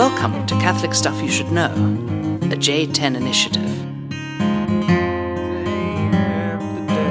Welcome 0.00 0.46
to 0.46 0.54
Catholic 0.54 0.94
Stuff 0.94 1.20
You 1.20 1.28
Should 1.28 1.52
Know, 1.52 1.66
a 1.66 2.56
J10 2.56 3.16
initiative. 3.16 3.70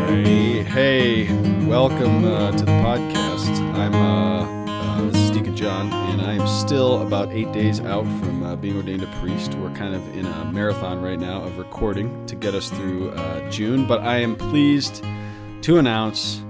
Hey, 0.10 0.64
hey, 0.64 1.66
welcome 1.68 2.26
uh, 2.26 2.50
to 2.50 2.66
the 2.66 2.72
podcast. 2.82 3.52
I'm 3.76 3.94
uh, 3.94 4.72
uh, 4.72 5.02
this 5.12 5.22
is 5.22 5.30
Deacon 5.30 5.56
John, 5.56 5.94
and 5.94 6.20
I 6.20 6.34
am 6.34 6.48
still 6.48 7.04
about 7.04 7.32
eight 7.32 7.52
days 7.52 7.80
out 7.80 8.06
from 8.06 8.42
uh, 8.42 8.56
being 8.56 8.76
ordained 8.76 9.04
a 9.04 9.20
priest. 9.22 9.54
We're 9.54 9.70
kind 9.76 9.94
of 9.94 10.02
in 10.18 10.26
a 10.26 10.46
marathon 10.46 11.00
right 11.00 11.20
now 11.20 11.44
of 11.44 11.60
recording 11.60 12.26
to 12.26 12.36
get 12.36 12.56
us 12.56 12.72
through 12.72 13.12
uh, 13.12 13.52
June, 13.52 13.86
but 13.86 14.02
I 14.02 14.18
am 14.18 14.36
pleased 14.36 15.04
to 15.62 15.78
announce 15.78 16.42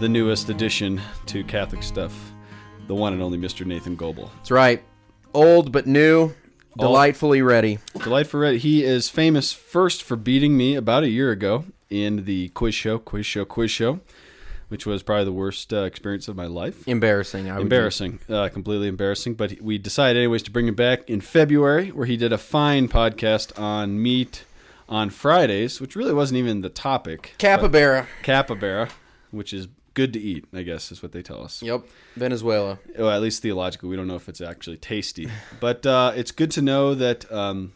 the 0.00 0.10
newest 0.10 0.50
addition 0.50 1.00
to 1.24 1.42
Catholic 1.42 1.82
Stuff, 1.82 2.34
the 2.86 2.94
one 2.94 3.14
and 3.14 3.22
only 3.22 3.38
Mr. 3.38 3.64
Nathan 3.64 3.96
Goebel. 3.96 4.30
That's 4.36 4.50
right. 4.50 4.84
Old 5.36 5.70
but 5.70 5.86
new, 5.86 6.32
delightfully 6.78 7.42
ready. 7.42 7.78
Delightful 8.02 8.40
Red. 8.40 8.56
He 8.56 8.82
is 8.82 9.10
famous 9.10 9.52
first 9.52 10.02
for 10.02 10.16
beating 10.16 10.56
me 10.56 10.76
about 10.76 11.02
a 11.02 11.10
year 11.10 11.30
ago 11.30 11.66
in 11.90 12.24
the 12.24 12.48
quiz 12.48 12.74
show, 12.74 12.98
quiz 12.98 13.26
show, 13.26 13.44
quiz 13.44 13.70
show, 13.70 14.00
which 14.68 14.86
was 14.86 15.02
probably 15.02 15.26
the 15.26 15.34
worst 15.34 15.74
uh, 15.74 15.82
experience 15.82 16.26
of 16.26 16.36
my 16.36 16.46
life. 16.46 16.88
Embarrassing. 16.88 17.50
I 17.50 17.56
would 17.56 17.64
Embarrassing, 17.64 18.20
uh, 18.30 18.48
completely 18.48 18.88
embarrassing. 18.88 19.34
But 19.34 19.60
we 19.60 19.76
decided, 19.76 20.20
anyways, 20.20 20.42
to 20.44 20.50
bring 20.50 20.68
him 20.68 20.74
back 20.74 21.10
in 21.10 21.20
February, 21.20 21.90
where 21.90 22.06
he 22.06 22.16
did 22.16 22.32
a 22.32 22.38
fine 22.38 22.88
podcast 22.88 23.60
on 23.60 24.02
meat 24.02 24.46
on 24.88 25.10
Fridays, 25.10 25.82
which 25.82 25.94
really 25.94 26.14
wasn't 26.14 26.38
even 26.38 26.62
the 26.62 26.70
topic. 26.70 27.34
Capybara. 27.36 28.08
Capybara, 28.22 28.88
which 29.32 29.52
is 29.52 29.68
good 29.96 30.12
to 30.12 30.20
eat, 30.20 30.44
I 30.52 30.62
guess, 30.62 30.92
is 30.92 31.02
what 31.02 31.10
they 31.10 31.22
tell 31.22 31.42
us. 31.42 31.62
Yep. 31.62 31.86
Venezuela. 32.14 32.78
Well, 32.96 33.10
at 33.10 33.22
least 33.22 33.42
theologically, 33.42 33.88
we 33.88 33.96
don't 33.96 34.06
know 34.06 34.14
if 34.14 34.28
it's 34.28 34.40
actually 34.40 34.76
tasty. 34.76 35.28
But 35.58 35.86
uh, 35.86 36.12
it's 36.14 36.32
good 36.32 36.50
to 36.52 36.62
know 36.62 36.94
that, 36.94 37.30
um, 37.32 37.72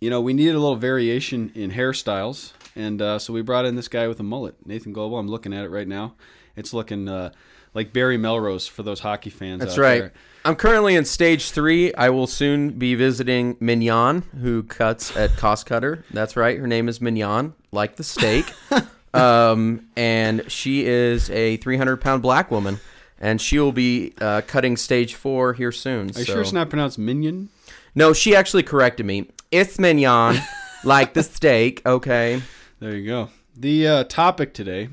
you 0.00 0.08
know, 0.08 0.20
we 0.20 0.32
needed 0.32 0.54
a 0.54 0.60
little 0.60 0.76
variation 0.76 1.50
in 1.54 1.72
hairstyles. 1.72 2.52
And 2.76 3.02
uh, 3.02 3.18
so 3.18 3.32
we 3.32 3.42
brought 3.42 3.64
in 3.66 3.74
this 3.74 3.88
guy 3.88 4.06
with 4.06 4.20
a 4.20 4.22
mullet, 4.22 4.54
Nathan 4.64 4.92
Goebel. 4.92 5.18
I'm 5.18 5.26
looking 5.26 5.52
at 5.52 5.64
it 5.64 5.70
right 5.70 5.88
now. 5.88 6.14
It's 6.54 6.72
looking 6.72 7.08
uh, 7.08 7.32
like 7.74 7.92
Barry 7.92 8.16
Melrose 8.16 8.68
for 8.68 8.84
those 8.84 9.00
hockey 9.00 9.30
fans. 9.30 9.60
That's 9.60 9.72
out 9.72 9.78
right. 9.78 10.00
there. 10.00 10.12
I'm 10.44 10.54
currently 10.54 10.94
in 10.94 11.04
stage 11.04 11.50
three. 11.50 11.92
I 11.94 12.10
will 12.10 12.28
soon 12.28 12.70
be 12.78 12.94
visiting 12.94 13.56
Mignon, 13.58 14.22
who 14.40 14.62
cuts 14.62 15.16
at 15.16 15.36
Cost 15.36 15.66
Cutter. 15.66 16.04
That's 16.12 16.36
right. 16.36 16.56
Her 16.56 16.68
name 16.68 16.88
is 16.88 17.00
Mignon, 17.00 17.54
like 17.72 17.96
the 17.96 18.04
steak. 18.04 18.52
um, 19.14 19.88
and 19.96 20.50
she 20.50 20.86
is 20.86 21.30
a 21.30 21.56
300 21.58 21.98
pound 21.98 22.22
black 22.22 22.50
woman. 22.50 22.80
And 23.20 23.40
she 23.40 23.58
will 23.58 23.72
be 23.72 24.14
uh, 24.20 24.42
cutting 24.46 24.76
stage 24.76 25.14
four 25.16 25.52
here 25.54 25.72
soon. 25.72 26.14
Are 26.14 26.20
you 26.20 26.24
sure 26.24 26.40
it's 26.40 26.52
not 26.52 26.70
pronounced 26.70 26.98
minion? 26.98 27.48
No, 27.92 28.12
she 28.12 28.36
actually 28.36 28.62
corrected 28.62 29.06
me. 29.06 29.28
It's 29.50 29.76
mignon, 29.76 30.40
like 30.84 31.14
the 31.14 31.24
steak. 31.24 31.82
Okay. 31.84 32.42
There 32.78 32.94
you 32.94 33.06
go. 33.08 33.30
The 33.56 33.88
uh, 33.88 34.04
topic 34.04 34.54
today 34.54 34.88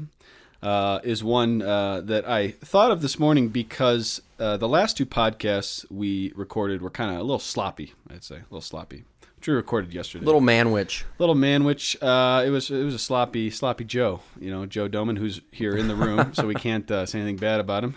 uh, 0.64 1.00
is 1.04 1.24
one 1.24 1.62
uh, 1.62 2.02
that 2.02 2.28
I 2.28 2.50
thought 2.50 2.90
of 2.90 3.04
this 3.04 3.20
morning 3.20 3.50
because 3.50 4.24
uh, 4.40 4.58
the 4.58 4.68
last 4.68 4.98
two 4.98 5.06
podcasts 5.06 5.86
we 5.92 6.34
recorded 6.36 6.82
were 6.82 6.90
kind 6.90 7.12
of 7.12 7.18
a 7.18 7.22
little 7.22 7.38
sloppy. 7.38 7.94
I'd 8.10 8.24
say 8.24 8.38
a 8.38 8.46
little 8.50 8.62
sloppy. 8.62 9.04
We 9.46 9.54
recorded 9.54 9.94
yesterday. 9.94 10.26
Little 10.26 10.42
manwich. 10.42 11.04
little 11.20 11.36
manwich. 11.36 11.96
Uh, 12.02 12.44
it 12.44 12.50
was 12.50 12.72
it 12.72 12.84
was 12.84 12.96
a 12.96 13.00
sloppy 13.00 13.52
sloppy 13.52 13.84
Joe. 13.84 14.22
You 14.40 14.50
know 14.52 14.66
Joe 14.66 14.88
Doman, 14.88 15.18
who's 15.18 15.42
here 15.52 15.78
in 15.78 15.88
the 15.88 15.96
room, 15.96 16.34
so 16.34 16.48
we 16.48 16.56
can't 16.56 16.90
uh, 16.90 17.06
say 17.06 17.20
anything 17.20 17.38
bad 17.38 17.60
about 17.60 17.84
him. 17.84 17.96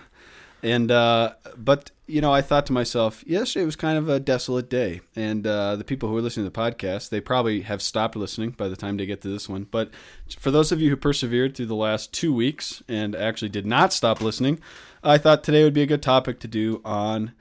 And 0.63 0.91
uh, 0.91 1.35
but 1.57 1.91
you 2.07 2.21
know, 2.21 2.33
I 2.33 2.43
thought 2.43 2.67
to 2.67 2.73
myself, 2.73 3.25
yesterday 3.27 3.65
was 3.65 3.77
kind 3.77 3.97
of 3.97 4.09
a 4.09 4.19
desolate 4.19 4.69
day, 4.69 5.01
and 5.15 5.47
uh, 5.47 5.77
the 5.77 5.85
people 5.85 6.09
who 6.09 6.17
are 6.17 6.23
listening 6.23 6.47
to 6.47 6.51
the 6.51 6.59
podcast, 6.61 7.11
they 7.11 7.21
probably 7.21 7.63
have 7.63 7.81
stopped 7.81 8.17
listening 8.17 8.51
by 8.51 8.69
the 8.69 8.77
time 8.77 8.97
they 8.97 9.07
get 9.07 9.21
to 9.23 9.29
this 9.29 9.49
one. 9.49 9.69
But 9.71 9.91
for 10.39 10.51
those 10.51 10.73
of 10.73 10.81
you 10.81 10.91
who 10.91 10.97
persevered 10.97 11.55
through 11.55 11.67
the 11.67 11.75
last 11.75 12.13
two 12.13 12.35
weeks 12.35 12.83
and 12.89 13.15
actually 13.15 13.51
did 13.51 13.67
not 13.67 13.93
stop 13.93 14.21
listening, 14.21 14.59
I 15.03 15.17
thought 15.17 15.45
today 15.45 15.65
would 15.65 15.75
be 15.75 15.83
a 15.83 15.87
good 15.87 16.03
topic 16.03 16.41
to 16.41 16.49
do 16.49 16.81
on 16.85 17.33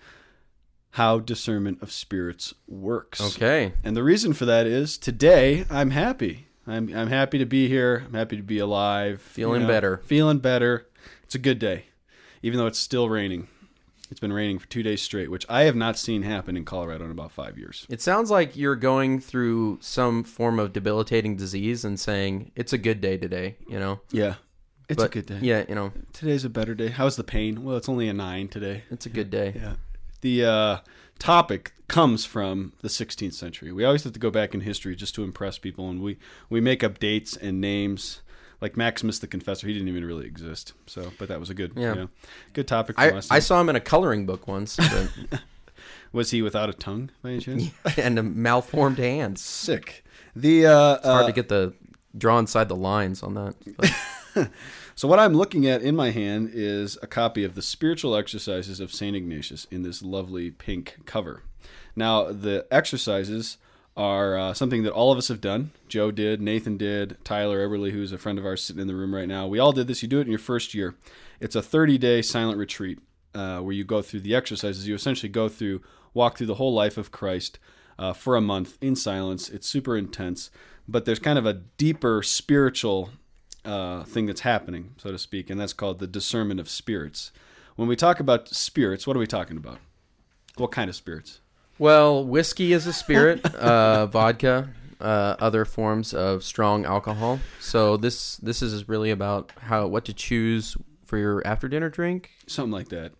how 0.97 1.19
discernment 1.19 1.79
of 1.83 1.91
spirits 1.91 2.55
works. 2.67 3.21
Okay. 3.35 3.71
And 3.83 3.95
the 3.95 4.01
reason 4.01 4.33
for 4.33 4.45
that 4.45 4.65
is 4.65 4.97
today 4.97 5.63
I'm 5.69 5.91
happy. 5.91 6.47
I'm 6.65 6.91
I'm 6.91 7.09
happy 7.09 7.37
to 7.37 7.45
be 7.45 7.67
here. 7.67 8.03
I'm 8.07 8.15
happy 8.15 8.35
to 8.35 8.41
be 8.41 8.57
alive. 8.57 9.21
Feeling 9.21 9.67
better. 9.67 9.97
Feeling 9.97 10.39
better. 10.39 10.87
It's 11.23 11.35
a 11.35 11.39
good 11.39 11.59
day, 11.59 11.85
even 12.41 12.57
though 12.57 12.65
it's 12.65 12.79
still 12.79 13.09
raining. 13.09 13.47
It's 14.09 14.19
been 14.19 14.33
raining 14.33 14.57
for 14.57 14.67
two 14.69 14.81
days 14.81 15.03
straight, 15.03 15.29
which 15.29 15.45
I 15.47 15.63
have 15.63 15.75
not 15.75 15.99
seen 15.99 16.23
happen 16.23 16.57
in 16.57 16.65
Colorado 16.65 17.05
in 17.05 17.11
about 17.11 17.31
five 17.31 17.59
years. 17.59 17.85
It 17.89 18.01
sounds 18.01 18.31
like 18.31 18.57
you're 18.57 18.75
going 18.75 19.19
through 19.19 19.77
some 19.81 20.23
form 20.23 20.57
of 20.57 20.73
debilitating 20.73 21.35
disease 21.35 21.85
and 21.85 21.99
saying 21.99 22.51
it's 22.55 22.73
a 22.73 22.77
good 22.79 23.01
day 23.01 23.17
today, 23.17 23.57
you 23.67 23.77
know. 23.77 23.99
Yeah, 24.09 24.35
it's 24.89 24.97
But 25.03 25.11
a 25.11 25.13
good 25.13 25.25
day. 25.27 25.39
Yeah, 25.41 25.63
you 25.69 25.75
know, 25.75 25.91
Today's 26.13 26.43
a 26.43 26.49
better 26.49 26.73
day. 26.73 26.87
How's 26.87 27.17
the 27.17 27.23
pain? 27.23 27.63
Well, 27.63 27.77
it's 27.77 27.89
only 27.89 28.07
a 28.09 28.13
nine 28.13 28.47
today. 28.47 28.83
it's 28.89 29.05
a 29.05 29.09
good 29.09 29.29
day. 29.29 29.53
Yeah. 29.55 29.73
The 30.21 30.45
uh, 30.45 30.77
topic 31.19 31.73
comes 31.87 32.25
from 32.25 32.73
the 32.81 32.87
16th 32.87 33.33
century. 33.33 33.71
We 33.71 33.85
always 33.85 34.03
have 34.03 34.13
to 34.13 34.19
go 34.19 34.29
back 34.29 34.53
in 34.53 34.61
history 34.61 34.95
just 34.95 35.15
to 35.15 35.23
impress 35.23 35.57
people, 35.57 35.89
and 35.89 36.01
we, 36.01 36.17
we 36.49 36.59
make 36.61 36.83
up 36.83 36.99
dates 36.99 37.35
and 37.37 37.61
names. 37.61 38.21
Like 38.59 38.75
Maximus 38.75 39.19
the 39.19 39.27
Confessor, 39.27 39.67
he 39.67 39.73
didn't 39.73 39.87
even 39.87 40.03
really 40.03 40.25
exist. 40.25 40.73
So, 40.87 41.11
but 41.19 41.27
that 41.27 41.39
was 41.39 41.51
a 41.51 41.53
good, 41.53 41.73
Yeah. 41.75 41.89
you 41.89 41.95
know, 41.95 42.09
good 42.53 42.67
topic 42.67 42.95
for 42.95 43.01
I, 43.03 43.09
us. 43.11 43.29
I 43.29 43.37
saw 43.37 43.61
him 43.61 43.69
in 43.69 43.75
a 43.75 43.79
coloring 43.79 44.25
book 44.25 44.47
once 44.47 44.77
but, 44.77 45.41
was 46.11 46.31
he 46.31 46.41
without 46.41 46.67
a 46.67 46.73
tongue 46.73 47.11
by 47.21 47.29
any 47.33 47.39
chance? 47.39 47.69
and 47.97 48.17
a 48.17 48.23
malformed 48.23 48.97
hand. 48.97 49.37
Sick. 49.37 50.03
The 50.35 50.65
uh, 50.65 50.99
Hard 51.03 51.23
uh, 51.25 51.27
to 51.27 51.33
get 51.33 51.49
the 51.49 51.75
draw 52.17 52.39
inside 52.39 52.67
the 52.67 52.75
lines 52.75 53.21
on 53.21 53.35
that. 53.35 54.49
So 54.97 55.07
what 55.07 55.19
I'm 55.19 55.35
looking 55.35 55.67
at 55.67 55.83
in 55.83 55.95
my 55.95 56.09
hand 56.09 56.49
is 56.51 56.97
a 57.03 57.05
copy 57.05 57.43
of 57.43 57.53
the 57.53 57.61
Spiritual 57.61 58.15
Exercises 58.15 58.79
of 58.79 58.91
Saint 58.91 59.15
Ignatius 59.15 59.67
in 59.69 59.83
this 59.83 60.01
lovely 60.01 60.49
pink 60.49 60.97
cover. 61.05 61.43
Now 61.95 62.31
the 62.31 62.65
exercises 62.71 63.59
are 63.95 64.35
uh, 64.35 64.53
something 64.55 64.81
that 64.81 64.93
all 64.93 65.11
of 65.11 65.19
us 65.19 65.27
have 65.27 65.39
done. 65.39 65.69
Joe 65.87 66.09
did, 66.09 66.41
Nathan 66.41 66.77
did, 66.77 67.23
Tyler 67.23 67.59
Eberly, 67.59 67.91
who's 67.91 68.11
a 68.11 68.17
friend 68.17 68.39
of 68.39 68.45
ours 68.47 68.63
sitting 68.63 68.81
in 68.81 68.87
the 68.87 68.95
room 68.95 69.13
right 69.13 69.27
now. 69.27 69.45
We 69.45 69.59
all 69.59 69.71
did 69.71 69.85
this. 69.85 70.01
You 70.01 70.09
do 70.09 70.17
it 70.17 70.23
in 70.25 70.31
your 70.31 70.39
first 70.39 70.73
year. 70.73 70.95
It's 71.39 71.55
a 71.55 71.61
30-day 71.61 72.23
silent 72.23 72.57
retreat 72.57 72.97
uh, 73.35 73.59
where 73.59 73.73
you 73.73 73.83
go 73.83 74.01
through 74.01 74.21
the 74.21 74.33
exercises. 74.33 74.87
You 74.87 74.95
essentially 74.95 75.29
go 75.29 75.47
through, 75.47 75.83
walk 76.15 76.39
through 76.39 76.47
the 76.47 76.55
whole 76.55 76.73
life 76.73 76.97
of 76.97 77.11
Christ 77.11 77.59
uh, 77.99 78.13
for 78.13 78.35
a 78.35 78.41
month 78.41 78.79
in 78.81 78.95
silence. 78.95 79.47
It's 79.47 79.67
super 79.67 79.95
intense, 79.95 80.49
but 80.87 81.05
there's 81.05 81.19
kind 81.19 81.37
of 81.37 81.45
a 81.45 81.53
deeper 81.53 82.23
spiritual 82.23 83.11
uh, 83.67 84.03
thing 84.03 84.25
that's 84.25 84.41
happening, 84.41 84.95
so 84.97 85.11
to 85.11 85.17
speak, 85.19 85.49
and 85.49 85.59
that's 85.59 85.73
called 85.73 85.99
the 85.99 86.07
discernment 86.07 86.59
of 86.59 86.69
spirits. 86.69 87.31
When 87.75 87.87
we 87.87 87.95
talk 87.95 88.19
about 88.19 88.47
spirits, 88.49 89.05
what 89.05 89.15
are 89.15 89.19
we 89.19 89.27
talking 89.27 89.57
about? 89.57 89.79
What 90.55 90.71
kind 90.71 90.89
of 90.89 90.95
spirits? 90.95 91.41
well, 91.79 92.25
whiskey 92.25 92.73
is 92.73 92.87
a 92.87 92.93
spirit, 92.93 93.45
uh, 93.55 94.07
vodka, 94.07 94.69
uh, 94.99 95.35
other 95.39 95.65
forms 95.65 96.13
of 96.13 96.43
strong 96.43 96.85
alcohol. 96.85 97.39
So 97.59 97.97
this 97.97 98.37
this 98.37 98.61
is 98.61 98.89
really 98.89 99.11
about 99.11 99.51
how 99.59 99.87
what 99.87 100.05
to 100.05 100.13
choose 100.13 100.75
for 101.05 101.17
your 101.17 101.45
after 101.45 101.67
dinner 101.67 101.89
drink. 101.89 102.31
Something 102.47 102.71
like 102.71 102.89
that. 102.89 103.11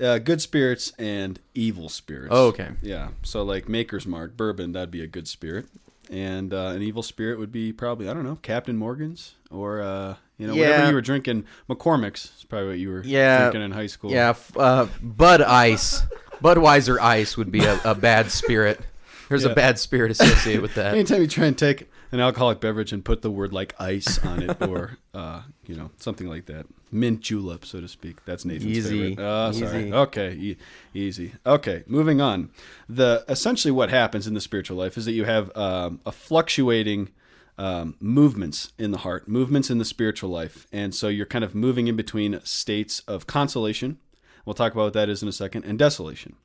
Uh, 0.00 0.18
good 0.18 0.40
spirits 0.40 0.92
and 0.96 1.40
evil 1.54 1.88
spirits. 1.88 2.28
Oh, 2.30 2.46
okay. 2.48 2.70
Yeah. 2.82 3.08
So, 3.22 3.42
like 3.42 3.68
Maker's 3.68 4.06
Mark, 4.06 4.36
bourbon, 4.36 4.70
that'd 4.70 4.92
be 4.92 5.02
a 5.02 5.08
good 5.08 5.26
spirit. 5.26 5.66
And 6.10 6.54
uh, 6.54 6.68
an 6.74 6.82
evil 6.82 7.02
spirit 7.02 7.38
would 7.38 7.52
be 7.52 7.72
probably, 7.72 8.08
I 8.08 8.14
don't 8.14 8.24
know, 8.24 8.36
Captain 8.42 8.76
Morgan's 8.76 9.34
or, 9.50 9.82
uh, 9.82 10.14
you 10.38 10.46
know, 10.46 10.54
whatever 10.54 10.88
you 10.88 10.94
were 10.94 11.00
drinking. 11.02 11.44
McCormick's 11.68 12.32
is 12.38 12.44
probably 12.44 12.68
what 12.68 12.78
you 12.78 12.88
were 12.90 13.02
Yeah. 13.04 13.40
drinking 13.40 13.62
in 13.62 13.70
high 13.72 13.88
school. 13.88 14.10
Yeah, 14.10 14.34
uh, 14.56 14.86
Bud 15.02 15.42
Ice, 15.42 16.02
Budweiser 16.42 16.98
Ice 16.98 17.36
would 17.36 17.50
be 17.52 17.64
a, 17.64 17.78
a 17.84 17.94
bad 17.94 18.30
spirit. 18.30 18.80
There's 19.28 19.44
Yeah. 19.44 19.50
a 19.50 19.54
bad 19.54 19.78
spirit 19.78 20.10
associated 20.12 20.62
with 20.62 20.74
that. 20.76 20.94
Anytime 20.94 21.20
you 21.20 21.26
try 21.28 21.44
and 21.46 21.58
take 21.58 21.90
an 22.12 22.20
alcoholic 22.20 22.60
beverage 22.60 22.92
and 22.92 23.04
put 23.04 23.22
the 23.22 23.30
word 23.30 23.52
like 23.52 23.74
ice 23.78 24.18
on 24.24 24.42
it 24.42 24.62
or, 24.62 24.98
uh, 25.14 25.42
you 25.66 25.74
know, 25.76 25.90
something 25.98 26.26
like 26.26 26.46
that. 26.46 26.66
Mint 26.90 27.20
julep, 27.20 27.64
so 27.64 27.80
to 27.80 27.88
speak. 27.88 28.24
That's 28.24 28.44
Nathan's 28.44 28.78
Easy. 28.78 29.10
favorite. 29.10 29.24
Oh, 29.24 29.52
sorry. 29.52 29.84
Easy. 29.84 29.92
Okay, 29.92 30.32
e- 30.32 30.56
easy. 30.94 31.32
Okay, 31.44 31.84
moving 31.86 32.20
on. 32.20 32.50
The 32.88 33.24
Essentially 33.28 33.72
what 33.72 33.90
happens 33.90 34.26
in 34.26 34.34
the 34.34 34.40
spiritual 34.40 34.78
life 34.78 34.96
is 34.96 35.04
that 35.04 35.12
you 35.12 35.24
have 35.24 35.54
um, 35.56 36.00
a 36.06 36.12
fluctuating 36.12 37.10
um, 37.58 37.96
movements 38.00 38.72
in 38.78 38.92
the 38.92 38.98
heart, 38.98 39.28
movements 39.28 39.68
in 39.68 39.78
the 39.78 39.84
spiritual 39.84 40.30
life. 40.30 40.66
And 40.72 40.94
so 40.94 41.08
you're 41.08 41.26
kind 41.26 41.44
of 41.44 41.54
moving 41.54 41.88
in 41.88 41.96
between 41.96 42.40
states 42.44 43.00
of 43.00 43.26
consolation. 43.26 43.98
We'll 44.46 44.54
talk 44.54 44.72
about 44.72 44.84
what 44.84 44.92
that 44.94 45.08
is 45.10 45.22
in 45.22 45.28
a 45.28 45.32
second, 45.32 45.64
and 45.64 45.78
desolation. 45.78 46.36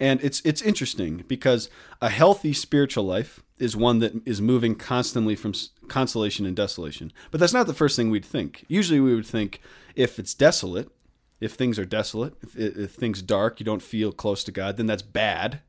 And 0.00 0.18
it's 0.24 0.40
it's 0.46 0.62
interesting 0.62 1.24
because 1.28 1.68
a 2.00 2.08
healthy 2.08 2.54
spiritual 2.54 3.04
life 3.04 3.42
is 3.58 3.76
one 3.76 3.98
that 3.98 4.26
is 4.26 4.40
moving 4.40 4.74
constantly 4.74 5.36
from 5.36 5.52
consolation 5.88 6.46
and 6.46 6.56
desolation. 6.56 7.12
But 7.30 7.38
that's 7.38 7.52
not 7.52 7.66
the 7.66 7.74
first 7.74 7.96
thing 7.96 8.10
we'd 8.10 8.24
think. 8.24 8.64
Usually 8.66 8.98
we 8.98 9.14
would 9.14 9.26
think 9.26 9.60
if 9.94 10.18
it's 10.18 10.32
desolate, 10.32 10.90
if 11.38 11.52
things 11.52 11.78
are 11.78 11.84
desolate, 11.84 12.34
if, 12.42 12.56
if 12.56 12.92
things 12.92 13.20
dark, 13.20 13.60
you 13.60 13.66
don't 13.66 13.82
feel 13.82 14.10
close 14.10 14.42
to 14.44 14.52
God, 14.52 14.78
then 14.78 14.86
that's 14.86 15.02
bad. 15.02 15.60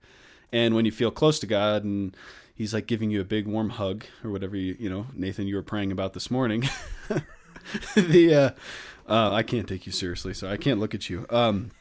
And 0.54 0.76
when 0.76 0.86
you 0.86 0.92
feel 0.92 1.12
close 1.12 1.38
to 1.40 1.48
God 1.48 1.84
and 1.84 2.16
He's 2.54 2.74
like 2.74 2.88
giving 2.88 3.10
you 3.10 3.20
a 3.20 3.26
big 3.26 3.48
warm 3.48 3.72
hug 3.72 4.06
or 4.24 4.30
whatever 4.32 4.56
you 4.56 4.78
you 4.80 4.90
know 4.90 5.08
Nathan 5.14 5.48
you 5.48 5.56
were 5.56 5.62
praying 5.62 5.92
about 5.92 6.14
this 6.14 6.32
morning. 6.32 6.70
the 7.96 8.34
uh, 8.34 9.12
uh, 9.12 9.34
I 9.34 9.44
can't 9.44 9.68
take 9.68 9.86
you 9.86 9.92
seriously, 9.92 10.34
so 10.34 10.50
I 10.50 10.56
can't 10.56 10.80
look 10.80 10.94
at 10.96 11.10
you. 11.10 11.26
Um, 11.30 11.72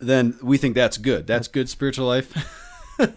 then 0.00 0.38
we 0.42 0.58
think 0.58 0.74
that's 0.74 0.98
good. 0.98 1.26
That's 1.26 1.48
good 1.48 1.68
spiritual 1.68 2.06
life. 2.06 2.32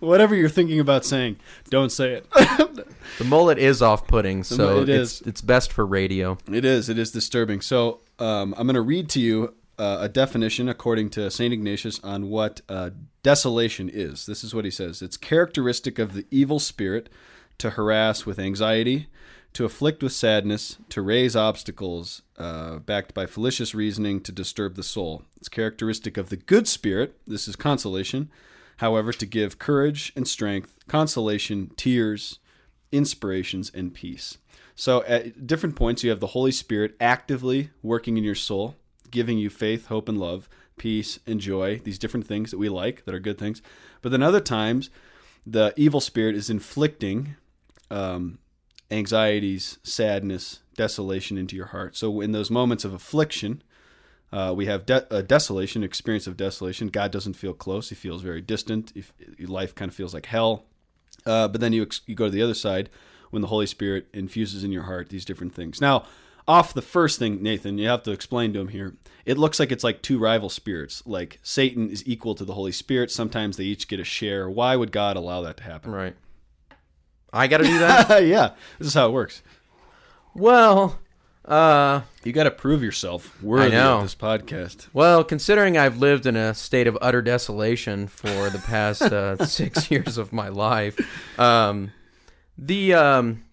Whatever 0.00 0.34
you're 0.34 0.48
thinking 0.48 0.80
about 0.80 1.04
saying, 1.04 1.36
don't 1.68 1.92
say 1.92 2.14
it. 2.14 2.26
The 3.18 3.26
mullet 3.26 3.58
is 3.58 3.82
off-putting, 3.82 4.44
so 4.44 4.80
it 4.80 4.88
it's 4.88 5.20
it's 5.20 5.42
best 5.42 5.74
for 5.74 5.84
radio. 5.84 6.38
It 6.50 6.64
is. 6.64 6.88
It 6.88 6.98
is 6.98 7.10
disturbing. 7.10 7.60
So 7.60 8.00
um, 8.18 8.54
I'm 8.56 8.66
going 8.66 8.76
to 8.76 8.80
read 8.80 9.10
to 9.10 9.20
you 9.20 9.52
uh, 9.78 9.98
a 10.00 10.08
definition 10.08 10.70
according 10.70 11.10
to 11.10 11.30
St. 11.30 11.52
Ignatius 11.52 12.00
on 12.02 12.30
what 12.30 12.62
uh, 12.68 12.90
desolation 13.22 13.90
is. 13.92 14.24
This 14.24 14.42
is 14.42 14.54
what 14.54 14.64
he 14.64 14.70
says 14.70 15.02
it's 15.02 15.18
characteristic 15.18 15.98
of 15.98 16.14
the 16.14 16.26
evil 16.30 16.58
spirit 16.58 17.10
to 17.58 17.70
harass 17.70 18.24
with 18.24 18.38
anxiety, 18.38 19.08
to 19.52 19.64
afflict 19.64 20.02
with 20.02 20.12
sadness, 20.12 20.78
to 20.90 21.02
raise 21.02 21.34
obstacles, 21.34 22.22
uh, 22.38 22.76
backed 22.78 23.14
by 23.14 23.26
fallacious 23.26 23.74
reasoning, 23.74 24.20
to 24.20 24.32
disturb 24.32 24.76
the 24.76 24.82
soul. 24.82 25.24
It's 25.36 25.48
characteristic 25.48 26.16
of 26.16 26.28
the 26.28 26.36
good 26.36 26.68
spirit. 26.68 27.16
This 27.26 27.48
is 27.48 27.56
consolation. 27.56 28.30
However, 28.76 29.12
to 29.12 29.26
give 29.26 29.58
courage 29.58 30.12
and 30.16 30.26
strength, 30.26 30.78
consolation, 30.88 31.72
tears, 31.76 32.38
inspirations, 32.92 33.70
and 33.74 33.92
peace. 33.92 34.38
So 34.74 35.02
at 35.04 35.46
different 35.46 35.76
points, 35.76 36.02
you 36.02 36.10
have 36.10 36.20
the 36.20 36.28
Holy 36.28 36.52
Spirit 36.52 36.96
actively 37.00 37.70
working 37.82 38.16
in 38.16 38.24
your 38.24 38.34
soul, 38.34 38.76
giving 39.10 39.36
you 39.36 39.50
faith, 39.50 39.86
hope, 39.86 40.08
and 40.08 40.18
love, 40.18 40.48
peace, 40.78 41.18
and 41.26 41.40
joy, 41.40 41.80
these 41.84 41.98
different 41.98 42.26
things 42.26 42.50
that 42.50 42.58
we 42.58 42.68
like, 42.70 43.04
that 43.04 43.14
are 43.14 43.18
good 43.18 43.36
things. 43.36 43.60
But 44.00 44.12
then 44.12 44.22
other 44.22 44.40
times, 44.40 44.88
the 45.46 45.74
evil 45.76 46.00
spirit 46.00 46.34
is 46.34 46.48
inflicting 46.48 47.34
um, 47.90 48.38
anxieties, 48.90 49.78
sadness, 49.82 50.60
desolation 50.76 51.38
into 51.38 51.56
your 51.56 51.66
heart. 51.66 51.96
So 51.96 52.20
in 52.20 52.32
those 52.32 52.50
moments 52.50 52.84
of 52.84 52.92
affliction, 52.92 53.62
uh, 54.32 54.52
we 54.56 54.66
have 54.66 54.86
de- 54.86 55.06
a 55.14 55.22
desolation, 55.22 55.82
experience 55.82 56.26
of 56.26 56.36
desolation. 56.36 56.88
God 56.88 57.10
doesn't 57.10 57.34
feel 57.34 57.52
close; 57.52 57.88
He 57.88 57.94
feels 57.94 58.22
very 58.22 58.40
distant. 58.40 58.92
If, 58.94 59.12
life 59.38 59.74
kind 59.74 59.88
of 59.88 59.94
feels 59.94 60.14
like 60.14 60.26
hell. 60.26 60.64
Uh, 61.26 61.48
but 61.48 61.60
then 61.60 61.72
you 61.72 61.82
ex- 61.82 62.02
you 62.06 62.14
go 62.14 62.26
to 62.26 62.30
the 62.30 62.42
other 62.42 62.54
side 62.54 62.88
when 63.30 63.42
the 63.42 63.48
Holy 63.48 63.66
Spirit 63.66 64.06
infuses 64.12 64.64
in 64.64 64.72
your 64.72 64.84
heart 64.84 65.08
these 65.08 65.24
different 65.24 65.54
things. 65.54 65.80
Now, 65.80 66.04
off 66.46 66.74
the 66.74 66.82
first 66.82 67.18
thing, 67.18 67.42
Nathan, 67.42 67.78
you 67.78 67.88
have 67.88 68.02
to 68.04 68.10
explain 68.10 68.52
to 68.52 68.60
him 68.60 68.68
here. 68.68 68.94
It 69.24 69.38
looks 69.38 69.60
like 69.60 69.70
it's 69.70 69.84
like 69.84 70.02
two 70.02 70.18
rival 70.18 70.48
spirits. 70.48 71.02
Like 71.06 71.38
Satan 71.42 71.90
is 71.90 72.06
equal 72.06 72.34
to 72.34 72.44
the 72.44 72.54
Holy 72.54 72.72
Spirit. 72.72 73.10
Sometimes 73.10 73.56
they 73.56 73.64
each 73.64 73.88
get 73.88 74.00
a 74.00 74.04
share. 74.04 74.48
Why 74.48 74.76
would 74.76 74.92
God 74.92 75.16
allow 75.16 75.42
that 75.42 75.58
to 75.58 75.62
happen? 75.62 75.92
Right. 75.92 76.16
I 77.32 77.46
got 77.46 77.58
to 77.58 77.64
do 77.64 77.78
that. 77.78 78.24
yeah, 78.26 78.50
this 78.78 78.88
is 78.88 78.94
how 78.94 79.08
it 79.08 79.12
works. 79.12 79.42
well, 80.34 80.98
uh, 81.44 82.02
You 82.24 82.32
got 82.32 82.44
to 82.44 82.50
prove 82.50 82.82
yourself 82.82 83.40
worthy 83.42 83.76
of 83.76 84.02
this 84.02 84.14
podcast. 84.14 84.88
well, 84.92 85.24
considering 85.24 85.76
I've 85.76 85.98
lived 85.98 86.26
in 86.26 86.36
a 86.36 86.54
state 86.54 86.86
of 86.86 86.96
utter 87.00 87.22
desolation 87.22 88.06
for 88.08 88.50
the 88.50 88.62
past 88.66 89.02
uh, 89.02 89.44
six 89.46 89.90
years 89.90 90.18
of 90.18 90.32
my 90.32 90.48
life, 90.48 90.98
um, 91.38 91.92
the 92.58 92.94
um, 92.94 93.44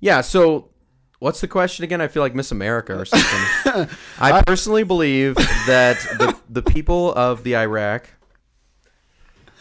yeah. 0.00 0.22
So, 0.22 0.70
what's 1.18 1.40
the 1.40 1.48
question 1.48 1.84
again? 1.84 2.00
I 2.00 2.08
feel 2.08 2.22
like 2.22 2.34
Miss 2.34 2.50
America 2.50 2.98
or 2.98 3.04
something. 3.04 3.88
I 4.18 4.42
personally 4.46 4.82
believe 4.82 5.36
that 5.36 5.98
the 6.18 6.36
the 6.48 6.62
people 6.62 7.14
of 7.14 7.44
the 7.44 7.56
Iraq. 7.56 8.08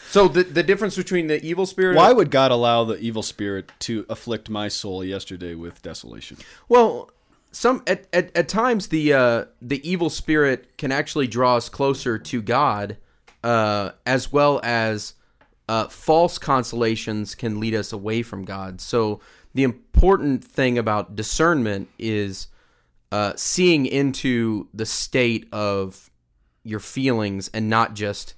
So 0.09 0.27
the 0.27 0.43
the 0.43 0.63
difference 0.63 0.95
between 0.95 1.27
the 1.27 1.43
evil 1.45 1.67
spirit. 1.67 1.95
Why 1.95 2.11
would 2.11 2.31
God 2.31 2.51
allow 2.51 2.83
the 2.83 2.97
evil 2.97 3.21
spirit 3.21 3.71
to 3.79 4.07
afflict 4.09 4.49
my 4.49 4.67
soul 4.67 5.03
yesterday 5.03 5.53
with 5.53 5.83
desolation? 5.83 6.37
Well, 6.67 7.11
some 7.51 7.83
at, 7.85 8.07
at, 8.11 8.35
at 8.35 8.49
times 8.49 8.87
the 8.87 9.13
uh, 9.13 9.45
the 9.61 9.87
evil 9.87 10.09
spirit 10.09 10.77
can 10.77 10.91
actually 10.91 11.27
draw 11.27 11.57
us 11.57 11.69
closer 11.69 12.17
to 12.17 12.41
God, 12.41 12.97
uh, 13.43 13.91
as 14.07 14.31
well 14.31 14.59
as 14.63 15.13
uh, 15.67 15.87
false 15.89 16.39
consolations 16.39 17.35
can 17.35 17.59
lead 17.59 17.75
us 17.75 17.93
away 17.93 18.23
from 18.23 18.45
God. 18.45 18.81
So 18.81 19.19
the 19.53 19.63
important 19.63 20.43
thing 20.43 20.79
about 20.79 21.15
discernment 21.15 21.87
is 21.99 22.47
uh, 23.11 23.33
seeing 23.35 23.85
into 23.85 24.69
the 24.73 24.87
state 24.87 25.47
of 25.51 26.09
your 26.63 26.79
feelings 26.79 27.51
and 27.53 27.69
not 27.69 27.93
just 27.93 28.33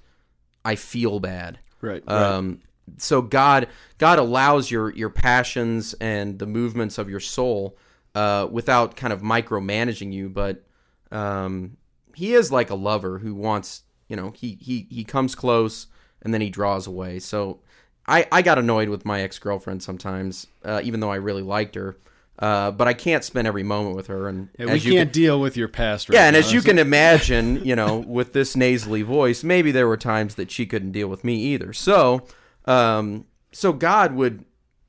I 0.64 0.76
feel 0.76 1.18
bad. 1.18 1.58
Right. 1.82 2.02
Um, 2.08 2.60
so 2.96 3.20
God 3.20 3.68
God 3.98 4.18
allows 4.18 4.70
your 4.70 4.90
your 4.94 5.10
passions 5.10 5.94
and 5.94 6.38
the 6.38 6.46
movements 6.46 6.96
of 6.96 7.10
your 7.10 7.20
soul 7.20 7.76
uh, 8.14 8.48
without 8.50 8.96
kind 8.96 9.12
of 9.12 9.20
micromanaging 9.20 10.12
you, 10.12 10.28
but 10.28 10.64
um, 11.10 11.76
he 12.14 12.32
is 12.32 12.50
like 12.50 12.70
a 12.70 12.74
lover 12.74 13.18
who 13.18 13.34
wants 13.34 13.82
you 14.08 14.16
know 14.16 14.32
he 14.34 14.58
he 14.60 14.86
he 14.90 15.04
comes 15.04 15.34
close 15.34 15.88
and 16.22 16.32
then 16.32 16.40
he 16.40 16.50
draws 16.50 16.86
away. 16.86 17.18
So 17.18 17.60
I 18.06 18.26
I 18.32 18.42
got 18.42 18.58
annoyed 18.58 18.88
with 18.88 19.04
my 19.04 19.20
ex 19.22 19.38
girlfriend 19.38 19.82
sometimes, 19.82 20.46
uh, 20.64 20.80
even 20.84 21.00
though 21.00 21.10
I 21.10 21.16
really 21.16 21.42
liked 21.42 21.74
her. 21.74 21.98
Uh, 22.42 22.72
but 22.72 22.88
I 22.88 22.92
can't 22.92 23.22
spend 23.22 23.46
every 23.46 23.62
moment 23.62 23.94
with 23.94 24.08
her, 24.08 24.28
and 24.28 24.48
Yeah, 24.58 24.66
we 24.66 24.72
you 24.80 24.92
can't 24.94 25.12
can- 25.12 25.22
deal 25.22 25.40
with 25.40 25.56
your 25.56 25.68
past. 25.68 26.08
Right 26.08 26.16
yeah, 26.16 26.26
and 26.26 26.34
now. 26.34 26.40
as 26.40 26.52
you 26.52 26.60
can 26.60 26.76
imagine, 26.78 27.64
you 27.64 27.76
know, 27.76 27.98
with 28.06 28.32
this 28.32 28.56
nasally 28.56 29.02
voice, 29.02 29.44
maybe 29.44 29.70
there 29.70 29.86
were 29.86 29.96
times 29.96 30.34
that 30.34 30.50
she 30.50 30.66
couldn't 30.66 30.90
deal 30.90 31.06
with 31.06 31.22
me 31.22 31.36
either. 31.36 31.72
So, 31.72 32.26
um, 32.66 33.26
so 33.52 33.72
God 33.72 34.14
would. 34.14 34.44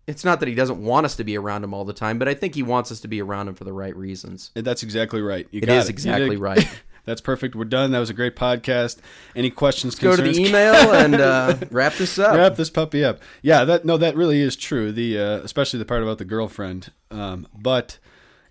It's 0.07 0.25
not 0.25 0.39
that 0.41 0.49
He 0.49 0.55
doesn't 0.55 0.83
want 0.83 1.05
us 1.05 1.15
to 1.17 1.23
be 1.23 1.37
around 1.37 1.63
Him 1.63 1.73
all 1.75 1.85
the 1.85 1.93
time, 1.93 2.17
but 2.19 2.27
I 2.27 2.33
think 2.33 2.55
He 2.55 2.63
wants 2.63 2.91
us 2.91 2.99
to 3.01 3.07
be 3.07 3.21
around 3.21 3.47
Him 3.47 3.55
for 3.55 3.63
the 3.65 3.71
right 3.71 3.95
reasons. 3.95 4.49
That's 4.55 4.81
exactly 4.83 5.21
right. 5.21 5.47
You 5.51 5.59
It 5.61 5.69
is 5.69 5.85
You 5.85 5.89
exactly 5.91 6.35
right. 6.37 6.67
That's 7.05 7.21
perfect. 7.21 7.55
We're 7.55 7.65
done. 7.65 7.91
That 7.91 7.99
was 7.99 8.09
a 8.09 8.13
great 8.13 8.35
podcast. 8.35 8.99
Any 9.35 9.49
questions? 9.49 9.95
Go 9.95 10.15
to 10.15 10.21
the 10.21 10.39
email 10.39 10.93
and 10.93 11.15
uh, 11.15 11.57
wrap 11.71 11.95
this 11.95 12.17
up. 12.17 12.35
Wrap 12.35 12.55
this 12.55 12.69
puppy 12.69 13.03
up. 13.03 13.19
Yeah, 13.41 13.65
that 13.65 13.85
no, 13.85 13.97
that 13.97 14.15
really 14.15 14.39
is 14.39 14.55
true. 14.55 14.91
The 14.91 15.19
uh, 15.19 15.37
especially 15.39 15.79
the 15.79 15.85
part 15.85 16.01
about 16.03 16.17
the 16.17 16.25
girlfriend. 16.25 16.91
Um, 17.11 17.47
but 17.53 17.99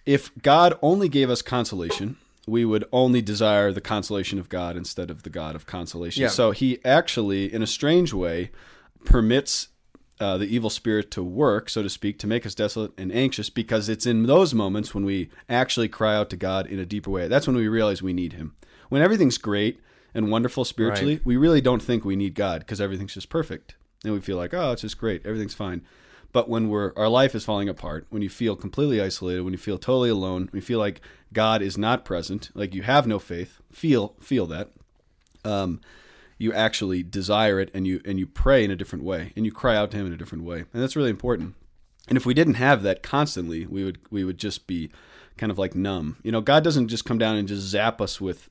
if 0.04 0.30
God 0.42 0.78
only 0.82 1.08
gave 1.08 1.30
us 1.30 1.42
consolation, 1.42 2.16
we 2.46 2.64
would 2.64 2.84
only 2.92 3.22
desire 3.22 3.72
the 3.72 3.80
consolation 3.80 4.38
of 4.38 4.48
God 4.48 4.76
instead 4.76 5.10
of 5.10 5.22
the 5.22 5.30
God 5.30 5.54
of 5.54 5.66
consolation. 5.66 6.22
Yeah. 6.22 6.28
So 6.28 6.50
He 6.50 6.84
actually, 6.84 7.52
in 7.52 7.62
a 7.62 7.66
strange 7.66 8.12
way, 8.12 8.50
permits 9.04 9.68
uh, 10.22 10.38
the 10.38 10.46
evil 10.46 10.70
spirit 10.70 11.10
to 11.10 11.22
work, 11.22 11.68
so 11.68 11.82
to 11.82 11.90
speak, 11.90 12.16
to 12.20 12.28
make 12.28 12.46
us 12.46 12.54
desolate 12.54 12.92
and 12.96 13.12
anxious, 13.12 13.50
because 13.50 13.88
it's 13.88 14.06
in 14.06 14.26
those 14.26 14.54
moments 14.54 14.94
when 14.94 15.04
we 15.04 15.28
actually 15.48 15.88
cry 15.88 16.14
out 16.14 16.30
to 16.30 16.36
God 16.36 16.66
in 16.66 16.78
a 16.78 16.86
deeper 16.86 17.10
way. 17.10 17.26
That's 17.26 17.48
when 17.48 17.56
we 17.56 17.66
realize 17.66 18.02
we 18.02 18.12
need 18.12 18.34
Him. 18.34 18.54
When 18.88 19.02
everything's 19.02 19.38
great 19.38 19.80
and 20.14 20.30
wonderful 20.30 20.64
spiritually, 20.64 21.20
we 21.24 21.36
really 21.36 21.60
don't 21.60 21.82
think 21.82 22.04
we 22.04 22.14
need 22.14 22.34
God 22.34 22.60
because 22.60 22.80
everything's 22.80 23.14
just 23.14 23.30
perfect, 23.30 23.74
and 24.04 24.12
we 24.12 24.20
feel 24.20 24.36
like, 24.36 24.54
oh, 24.54 24.70
it's 24.70 24.82
just 24.82 24.98
great, 24.98 25.26
everything's 25.26 25.54
fine. 25.54 25.82
But 26.30 26.48
when 26.48 26.68
we're 26.68 26.92
our 26.96 27.08
life 27.08 27.34
is 27.34 27.44
falling 27.44 27.68
apart, 27.68 28.06
when 28.10 28.22
you 28.22 28.30
feel 28.30 28.54
completely 28.54 29.00
isolated, 29.00 29.42
when 29.42 29.52
you 29.52 29.58
feel 29.58 29.76
totally 29.76 30.10
alone, 30.10 30.48
when 30.50 30.60
you 30.60 30.66
feel 30.66 30.78
like 30.78 31.00
God 31.32 31.62
is 31.62 31.76
not 31.76 32.04
present, 32.04 32.50
like 32.54 32.74
you 32.74 32.82
have 32.82 33.06
no 33.06 33.18
faith, 33.18 33.60
feel 33.72 34.14
feel 34.20 34.46
that. 34.46 34.70
Um, 35.44 35.80
you 36.42 36.52
actually 36.52 37.02
desire 37.02 37.60
it 37.60 37.70
and 37.72 37.86
you 37.86 38.00
and 38.04 38.18
you 38.18 38.26
pray 38.26 38.64
in 38.64 38.70
a 38.70 38.76
different 38.76 39.04
way 39.04 39.32
and 39.36 39.44
you 39.46 39.52
cry 39.52 39.76
out 39.76 39.90
to 39.92 39.96
him 39.96 40.06
in 40.06 40.12
a 40.12 40.16
different 40.16 40.44
way. 40.44 40.64
And 40.72 40.82
that's 40.82 40.96
really 40.96 41.10
important. 41.10 41.54
And 42.08 42.16
if 42.16 42.26
we 42.26 42.34
didn't 42.34 42.54
have 42.54 42.82
that 42.82 43.02
constantly 43.02 43.64
we 43.66 43.84
would 43.84 43.98
we 44.10 44.24
would 44.24 44.38
just 44.38 44.66
be 44.66 44.90
kind 45.38 45.52
of 45.52 45.58
like 45.58 45.74
numb. 45.74 46.16
You 46.22 46.32
know 46.32 46.40
god 46.40 46.64
doesn't 46.64 46.88
just 46.88 47.04
come 47.04 47.18
down 47.18 47.36
and 47.36 47.48
just 47.48 47.62
zap 47.62 48.00
us 48.00 48.20
with 48.20 48.50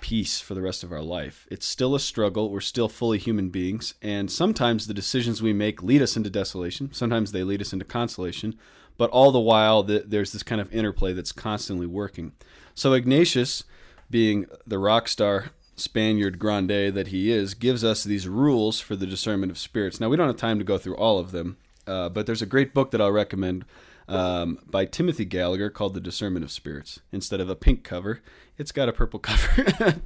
peace 0.00 0.40
for 0.40 0.54
the 0.54 0.62
rest 0.62 0.82
of 0.82 0.92
our 0.92 1.02
life. 1.02 1.46
It's 1.50 1.66
still 1.66 1.94
a 1.94 2.00
struggle. 2.00 2.50
We're 2.50 2.60
still 2.60 2.88
fully 2.88 3.18
human 3.18 3.50
beings. 3.50 3.94
And 4.02 4.30
sometimes 4.30 4.86
the 4.86 4.94
decisions 4.94 5.40
we 5.40 5.52
make 5.52 5.82
lead 5.82 6.02
us 6.02 6.16
into 6.16 6.30
desolation. 6.30 6.92
Sometimes 6.92 7.32
they 7.32 7.44
lead 7.44 7.60
us 7.60 7.72
into 7.72 7.84
consolation. 7.84 8.58
But 8.98 9.10
all 9.10 9.30
the 9.30 9.40
while 9.40 9.82
the, 9.82 10.04
there's 10.06 10.32
this 10.32 10.42
kind 10.42 10.60
of 10.60 10.72
interplay 10.74 11.12
that's 11.12 11.32
constantly 11.32 11.86
working. 11.86 12.32
So 12.74 12.92
ignatius 12.94 13.64
being 14.10 14.46
the 14.66 14.78
rock 14.78 15.08
star 15.08 15.52
Spaniard 15.82 16.38
grande 16.38 16.94
that 16.94 17.08
he 17.08 17.30
is, 17.30 17.54
gives 17.54 17.82
us 17.82 18.04
these 18.04 18.28
rules 18.28 18.80
for 18.80 18.96
the 18.96 19.06
discernment 19.06 19.50
of 19.50 19.58
spirits. 19.58 20.00
Now, 20.00 20.08
we 20.08 20.16
don't 20.16 20.28
have 20.28 20.36
time 20.36 20.58
to 20.58 20.64
go 20.64 20.78
through 20.78 20.96
all 20.96 21.18
of 21.18 21.32
them, 21.32 21.56
uh, 21.86 22.08
but 22.08 22.26
there's 22.26 22.42
a 22.42 22.46
great 22.46 22.72
book 22.72 22.90
that 22.92 23.00
I'll 23.00 23.12
recommend 23.12 23.64
um, 24.08 24.58
by 24.66 24.84
Timothy 24.84 25.24
Gallagher 25.24 25.70
called 25.70 25.94
The 25.94 26.00
Discernment 26.00 26.44
of 26.44 26.50
Spirits. 26.50 27.00
Instead 27.10 27.40
of 27.40 27.48
a 27.48 27.56
pink 27.56 27.84
cover, 27.84 28.20
it's 28.58 28.72
got 28.72 28.88
a 28.88 28.92
purple 28.92 29.18
cover. 29.20 29.98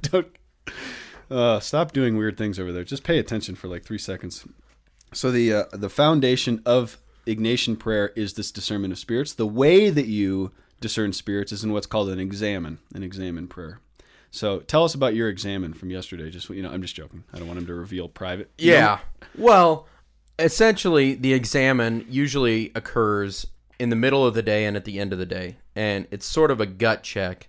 uh, 1.29 1.59
stop 1.59 1.91
doing 1.91 2.17
weird 2.17 2.37
things 2.37 2.59
over 2.59 2.71
there. 2.71 2.83
Just 2.83 3.03
pay 3.03 3.19
attention 3.19 3.55
for 3.55 3.67
like 3.67 3.83
three 3.83 3.97
seconds. 3.97 4.45
So 5.13 5.31
the 5.31 5.53
uh, 5.53 5.63
the 5.71 5.89
foundation 5.89 6.61
of 6.65 6.97
Ignatian 7.25 7.79
prayer 7.79 8.09
is 8.15 8.33
this 8.33 8.51
discernment 8.51 8.91
of 8.91 8.99
spirits. 8.99 9.33
The 9.33 9.47
way 9.47 9.89
that 9.89 10.07
you 10.07 10.51
discern 10.81 11.13
spirits 11.13 11.51
is 11.51 11.63
in 11.63 11.71
what's 11.71 11.87
called 11.87 12.09
an 12.09 12.19
examen, 12.19 12.79
an 12.93 13.03
examen 13.03 13.47
prayer. 13.47 13.79
So 14.31 14.59
tell 14.59 14.83
us 14.83 14.93
about 14.93 15.15
your 15.15 15.29
examen 15.29 15.73
from 15.73 15.89
yesterday. 15.89 16.29
Just 16.29 16.49
you 16.49 16.61
know, 16.61 16.69
I'm 16.69 16.81
just 16.81 16.95
joking. 16.95 17.23
I 17.33 17.39
don't 17.39 17.47
want 17.47 17.59
him 17.59 17.65
to 17.67 17.73
reveal 17.73 18.07
private. 18.07 18.51
Yeah. 18.57 18.99
Well, 19.37 19.87
essentially, 20.39 21.13
the 21.13 21.33
examen 21.33 22.05
usually 22.09 22.71
occurs 22.75 23.47
in 23.79 23.89
the 23.89 23.95
middle 23.95 24.25
of 24.25 24.33
the 24.33 24.41
day 24.41 24.65
and 24.65 24.75
at 24.75 24.85
the 24.85 24.99
end 24.99 25.13
of 25.13 25.19
the 25.19 25.25
day, 25.25 25.57
and 25.75 26.07
it's 26.11 26.25
sort 26.25 26.51
of 26.51 26.59
a 26.59 26.65
gut 26.65 27.03
check. 27.03 27.47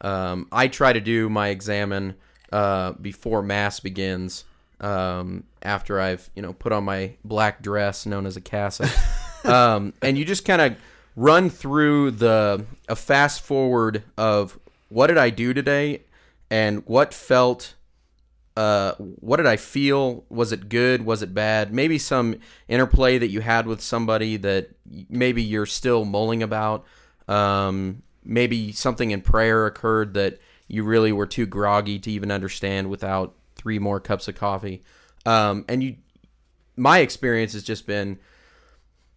Um, 0.00 0.46
I 0.52 0.68
try 0.68 0.92
to 0.92 1.00
do 1.00 1.28
my 1.28 1.48
examen 1.48 2.14
uh, 2.52 2.92
before 2.92 3.42
mass 3.42 3.80
begins. 3.80 4.44
Um, 4.80 5.42
after 5.62 6.00
I've 6.00 6.30
you 6.36 6.42
know 6.42 6.52
put 6.52 6.70
on 6.70 6.84
my 6.84 7.14
black 7.24 7.62
dress 7.62 8.06
known 8.06 8.26
as 8.26 8.36
a 8.36 8.40
cassock, 8.40 8.90
um, 9.44 9.92
and 10.02 10.16
you 10.16 10.24
just 10.24 10.44
kind 10.44 10.62
of 10.62 10.76
run 11.16 11.50
through 11.50 12.12
the 12.12 12.64
a 12.88 12.94
fast 12.94 13.40
forward 13.40 14.04
of 14.16 14.58
what 14.88 15.08
did 15.08 15.18
I 15.18 15.30
do 15.30 15.52
today, 15.52 16.02
and 16.50 16.82
what 16.86 17.12
felt 17.12 17.74
uh, 18.58 18.94
what 18.96 19.36
did 19.36 19.46
I 19.46 19.56
feel? 19.56 20.24
Was 20.28 20.50
it 20.50 20.68
good? 20.68 21.04
Was 21.04 21.22
it 21.22 21.32
bad? 21.32 21.72
Maybe 21.72 21.96
some 21.96 22.34
interplay 22.66 23.16
that 23.16 23.28
you 23.28 23.40
had 23.40 23.68
with 23.68 23.80
somebody 23.80 24.36
that 24.38 24.70
maybe 25.08 25.44
you're 25.44 25.64
still 25.64 26.04
mulling 26.04 26.42
about. 26.42 26.84
Um, 27.28 28.02
maybe 28.24 28.72
something 28.72 29.12
in 29.12 29.20
prayer 29.20 29.66
occurred 29.66 30.14
that 30.14 30.40
you 30.66 30.82
really 30.82 31.12
were 31.12 31.26
too 31.26 31.46
groggy 31.46 31.98
to 32.00 32.10
even 32.10 32.30
understand 32.30 32.90
without 32.90 33.34
three 33.54 33.78
more 33.78 34.00
cups 34.00 34.28
of 34.28 34.34
coffee. 34.34 34.82
Um, 35.24 35.64
and 35.68 35.82
you, 35.82 35.96
my 36.76 36.98
experience 36.98 37.52
has 37.54 37.62
just 37.62 37.86
been 37.86 38.18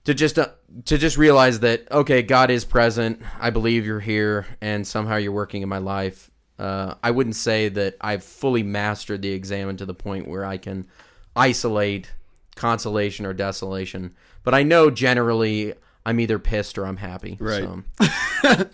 to 0.04 0.14
just 0.14 0.40
uh, 0.40 0.50
to 0.86 0.98
just 0.98 1.18
realize 1.18 1.60
that 1.60 1.92
okay, 1.92 2.22
God 2.22 2.50
is 2.50 2.66
present. 2.66 3.22
I 3.40 3.50
believe 3.50 3.86
you're 3.86 4.00
here, 4.00 4.48
and 4.62 4.86
somehow 4.86 5.18
you're 5.18 5.32
working 5.32 5.62
in 5.62 5.70
my 5.70 5.78
life. 5.78 6.31
Uh, 6.62 6.94
I 7.02 7.10
wouldn't 7.10 7.36
say 7.36 7.70
that 7.70 7.98
I've 8.02 8.24
fully 8.24 8.62
mastered 8.62 9.24
the 9.24 9.32
examen 9.32 9.78
to 9.78 9.86
the 9.88 9.96
point 9.96 10.28
where 10.28 10.46
I 10.46 10.58
can 10.58 10.86
isolate 11.36 12.12
consolation 12.56 13.26
or 13.26 13.34
desolation, 13.34 14.14
but 14.44 14.54
I 14.54 14.62
know 14.62 14.92
generally 14.92 15.74
I'm 16.06 16.20
either 16.20 16.38
pissed 16.38 16.78
or 16.78 16.86
I'm 16.86 16.98
happy. 16.98 17.36
Right. 17.40 17.64
So, 17.64 17.84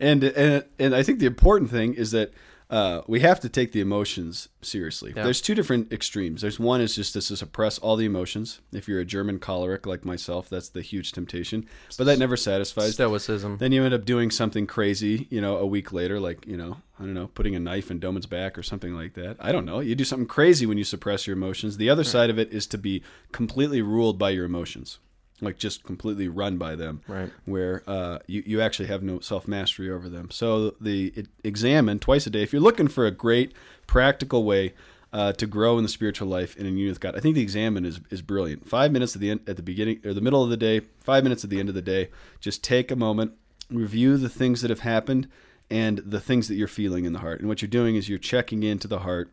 and 0.00 0.24
and 0.24 0.64
and 0.80 0.96
I 0.96 1.04
think 1.04 1.20
the 1.20 1.26
important 1.26 1.70
thing 1.70 1.94
is 1.94 2.10
that 2.10 2.32
uh, 2.68 3.02
we 3.06 3.20
have 3.20 3.38
to 3.40 3.48
take 3.48 3.72
the 3.72 3.80
emotions 3.80 4.48
seriously. 4.60 5.12
Yeah. 5.16 5.22
There's 5.22 5.40
two 5.40 5.54
different 5.54 5.92
extremes. 5.92 6.42
There's 6.42 6.58
one 6.58 6.80
is 6.80 6.96
just 6.96 7.12
to 7.12 7.22
suppress 7.22 7.78
all 7.78 7.94
the 7.94 8.04
emotions. 8.04 8.60
If 8.72 8.88
you're 8.88 8.98
a 8.98 9.04
German 9.04 9.38
choleric 9.38 9.86
like 9.86 10.04
myself, 10.04 10.48
that's 10.48 10.68
the 10.68 10.82
huge 10.82 11.12
temptation. 11.12 11.66
But 11.96 12.04
that 12.04 12.18
never 12.18 12.36
satisfies. 12.36 12.94
stoicism. 12.94 13.58
Then 13.58 13.70
you 13.70 13.84
end 13.84 13.94
up 13.94 14.04
doing 14.04 14.32
something 14.32 14.66
crazy, 14.66 15.28
you 15.30 15.40
know, 15.40 15.58
a 15.58 15.66
week 15.66 15.92
later, 15.92 16.18
like, 16.18 16.44
you 16.46 16.56
know, 16.56 16.78
I 16.98 17.04
don't 17.04 17.14
know, 17.14 17.28
putting 17.28 17.54
a 17.54 17.60
knife 17.60 17.90
in 17.90 18.00
Doman's 18.00 18.26
back 18.26 18.58
or 18.58 18.64
something 18.64 18.94
like 18.94 19.14
that. 19.14 19.36
I 19.38 19.52
don't 19.52 19.64
know. 19.64 19.78
You 19.78 19.94
do 19.94 20.04
something 20.04 20.26
crazy 20.26 20.66
when 20.66 20.78
you 20.78 20.84
suppress 20.84 21.26
your 21.26 21.36
emotions. 21.36 21.76
The 21.76 21.90
other 21.90 22.04
side 22.04 22.30
of 22.30 22.38
it 22.38 22.50
is 22.50 22.66
to 22.68 22.78
be 22.78 23.02
completely 23.30 23.82
ruled 23.82 24.18
by 24.18 24.30
your 24.30 24.44
emotions, 24.44 24.98
like 25.40 25.58
just 25.58 25.84
completely 25.84 26.28
run 26.28 26.56
by 26.56 26.74
them, 26.76 27.02
Right. 27.06 27.30
where 27.44 27.82
uh, 27.86 28.18
you, 28.26 28.42
you 28.46 28.60
actually 28.60 28.88
have 28.88 29.02
no 29.02 29.20
self 29.20 29.46
mastery 29.46 29.90
over 29.90 30.08
them. 30.08 30.30
So 30.30 30.70
the 30.80 31.12
it, 31.16 31.26
examen 31.44 31.98
twice 31.98 32.26
a 32.26 32.30
day. 32.30 32.42
If 32.42 32.52
you're 32.52 32.62
looking 32.62 32.88
for 32.88 33.06
a 33.06 33.10
great 33.10 33.52
practical 33.86 34.44
way 34.44 34.74
uh, 35.12 35.32
to 35.32 35.46
grow 35.46 35.76
in 35.78 35.82
the 35.82 35.88
spiritual 35.88 36.28
life 36.28 36.56
and 36.56 36.66
in 36.66 36.74
union 36.76 36.90
with 36.90 37.00
God, 37.00 37.16
I 37.16 37.20
think 37.20 37.34
the 37.34 37.42
examen 37.42 37.84
is, 37.84 38.00
is 38.10 38.22
brilliant. 38.22 38.68
Five 38.68 38.92
minutes 38.92 39.14
at 39.14 39.20
the 39.20 39.30
end, 39.30 39.40
at 39.46 39.56
the 39.56 39.62
beginning 39.62 40.00
or 40.04 40.12
the 40.14 40.20
middle 40.20 40.42
of 40.42 40.50
the 40.50 40.56
day, 40.56 40.80
five 41.00 41.22
minutes 41.22 41.44
at 41.44 41.50
the 41.50 41.60
end 41.60 41.68
of 41.68 41.74
the 41.74 41.82
day. 41.82 42.08
Just 42.40 42.64
take 42.64 42.90
a 42.90 42.96
moment, 42.96 43.32
review 43.70 44.16
the 44.16 44.28
things 44.28 44.62
that 44.62 44.70
have 44.70 44.80
happened 44.80 45.28
and 45.70 45.98
the 45.98 46.20
things 46.20 46.48
that 46.48 46.54
you're 46.54 46.68
feeling 46.68 47.04
in 47.04 47.12
the 47.12 47.18
heart. 47.20 47.40
And 47.40 47.48
what 47.48 47.60
you're 47.60 47.68
doing 47.68 47.96
is 47.96 48.08
you're 48.08 48.18
checking 48.18 48.62
into 48.62 48.86
the 48.88 49.00
heart 49.00 49.32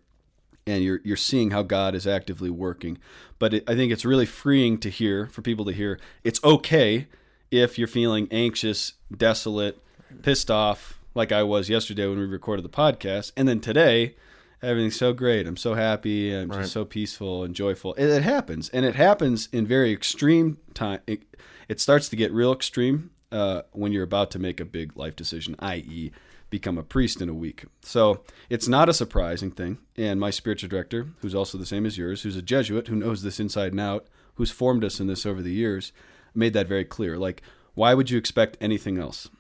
and 0.65 0.83
you're 0.83 0.99
you're 1.03 1.17
seeing 1.17 1.51
how 1.51 1.61
God 1.63 1.95
is 1.95 2.05
actively 2.07 2.49
working. 2.49 2.97
But 3.39 3.53
it, 3.53 3.69
I 3.69 3.75
think 3.75 3.91
it's 3.91 4.05
really 4.05 4.25
freeing 4.25 4.77
to 4.79 4.89
hear 4.89 5.27
for 5.27 5.41
people 5.41 5.65
to 5.65 5.71
hear 5.71 5.99
it's 6.23 6.43
okay 6.43 7.07
if 7.51 7.77
you're 7.77 7.87
feeling 7.87 8.27
anxious, 8.31 8.93
desolate, 9.15 9.77
pissed 10.23 10.49
off, 10.49 10.99
like 11.13 11.31
I 11.31 11.43
was 11.43 11.69
yesterday 11.69 12.07
when 12.07 12.17
we 12.19 12.25
recorded 12.25 12.63
the 12.65 12.69
podcast, 12.69 13.31
and 13.37 13.47
then 13.47 13.59
today 13.59 14.15
everything's 14.61 14.95
so 14.97 15.13
great. 15.13 15.45
I'm 15.45 15.57
so 15.57 15.73
happy. 15.75 16.33
I'm 16.33 16.49
Right. 16.49 16.61
just 16.61 16.71
so 16.73 16.85
peaceful 16.85 17.43
and 17.43 17.53
joyful. 17.53 17.93
It, 17.95 18.05
it 18.07 18.23
happens, 18.23 18.69
and 18.69 18.85
it 18.85 18.95
happens 18.95 19.49
in 19.51 19.67
very 19.67 19.91
extreme 19.91 20.57
time. 20.73 21.01
It, 21.05 21.23
it 21.69 21.79
starts 21.79 22.09
to 22.09 22.15
get 22.15 22.31
real 22.31 22.51
extreme 22.53 23.11
uh, 23.31 23.63
when 23.71 23.91
you're 23.91 24.03
about 24.03 24.31
to 24.31 24.39
make 24.39 24.59
a 24.59 24.65
big 24.65 24.95
life 24.97 25.15
decision, 25.15 25.55
i.e., 25.59 26.11
become 26.53 26.77
a 26.77 26.83
priest 26.83 27.19
in 27.19 27.29
a 27.29 27.33
week. 27.33 27.65
So 27.81 28.21
it's 28.47 28.67
not 28.67 28.87
a 28.87 28.93
surprising 28.93 29.49
thing. 29.49 29.79
And 29.97 30.19
my 30.19 30.29
spiritual 30.29 30.69
director, 30.69 31.07
who's 31.19 31.33
also 31.33 31.57
the 31.57 31.65
same 31.65 31.83
as 31.83 31.97
yours, 31.97 32.21
who's 32.21 32.35
a 32.37 32.43
Jesuit, 32.43 32.87
who 32.87 32.95
knows 32.95 33.23
this 33.23 33.39
inside 33.39 33.71
and 33.71 33.81
out, 33.81 34.05
who's 34.35 34.51
formed 34.51 34.83
us 34.83 34.99
in 34.99 35.07
this 35.07 35.25
over 35.25 35.41
the 35.41 35.51
years, 35.51 35.91
made 36.35 36.53
that 36.53 36.67
very 36.67 36.85
clear. 36.85 37.17
Like, 37.17 37.41
why 37.73 37.95
would 37.95 38.11
you 38.11 38.19
expect 38.19 38.55
anything 38.61 38.99
else 38.99 39.31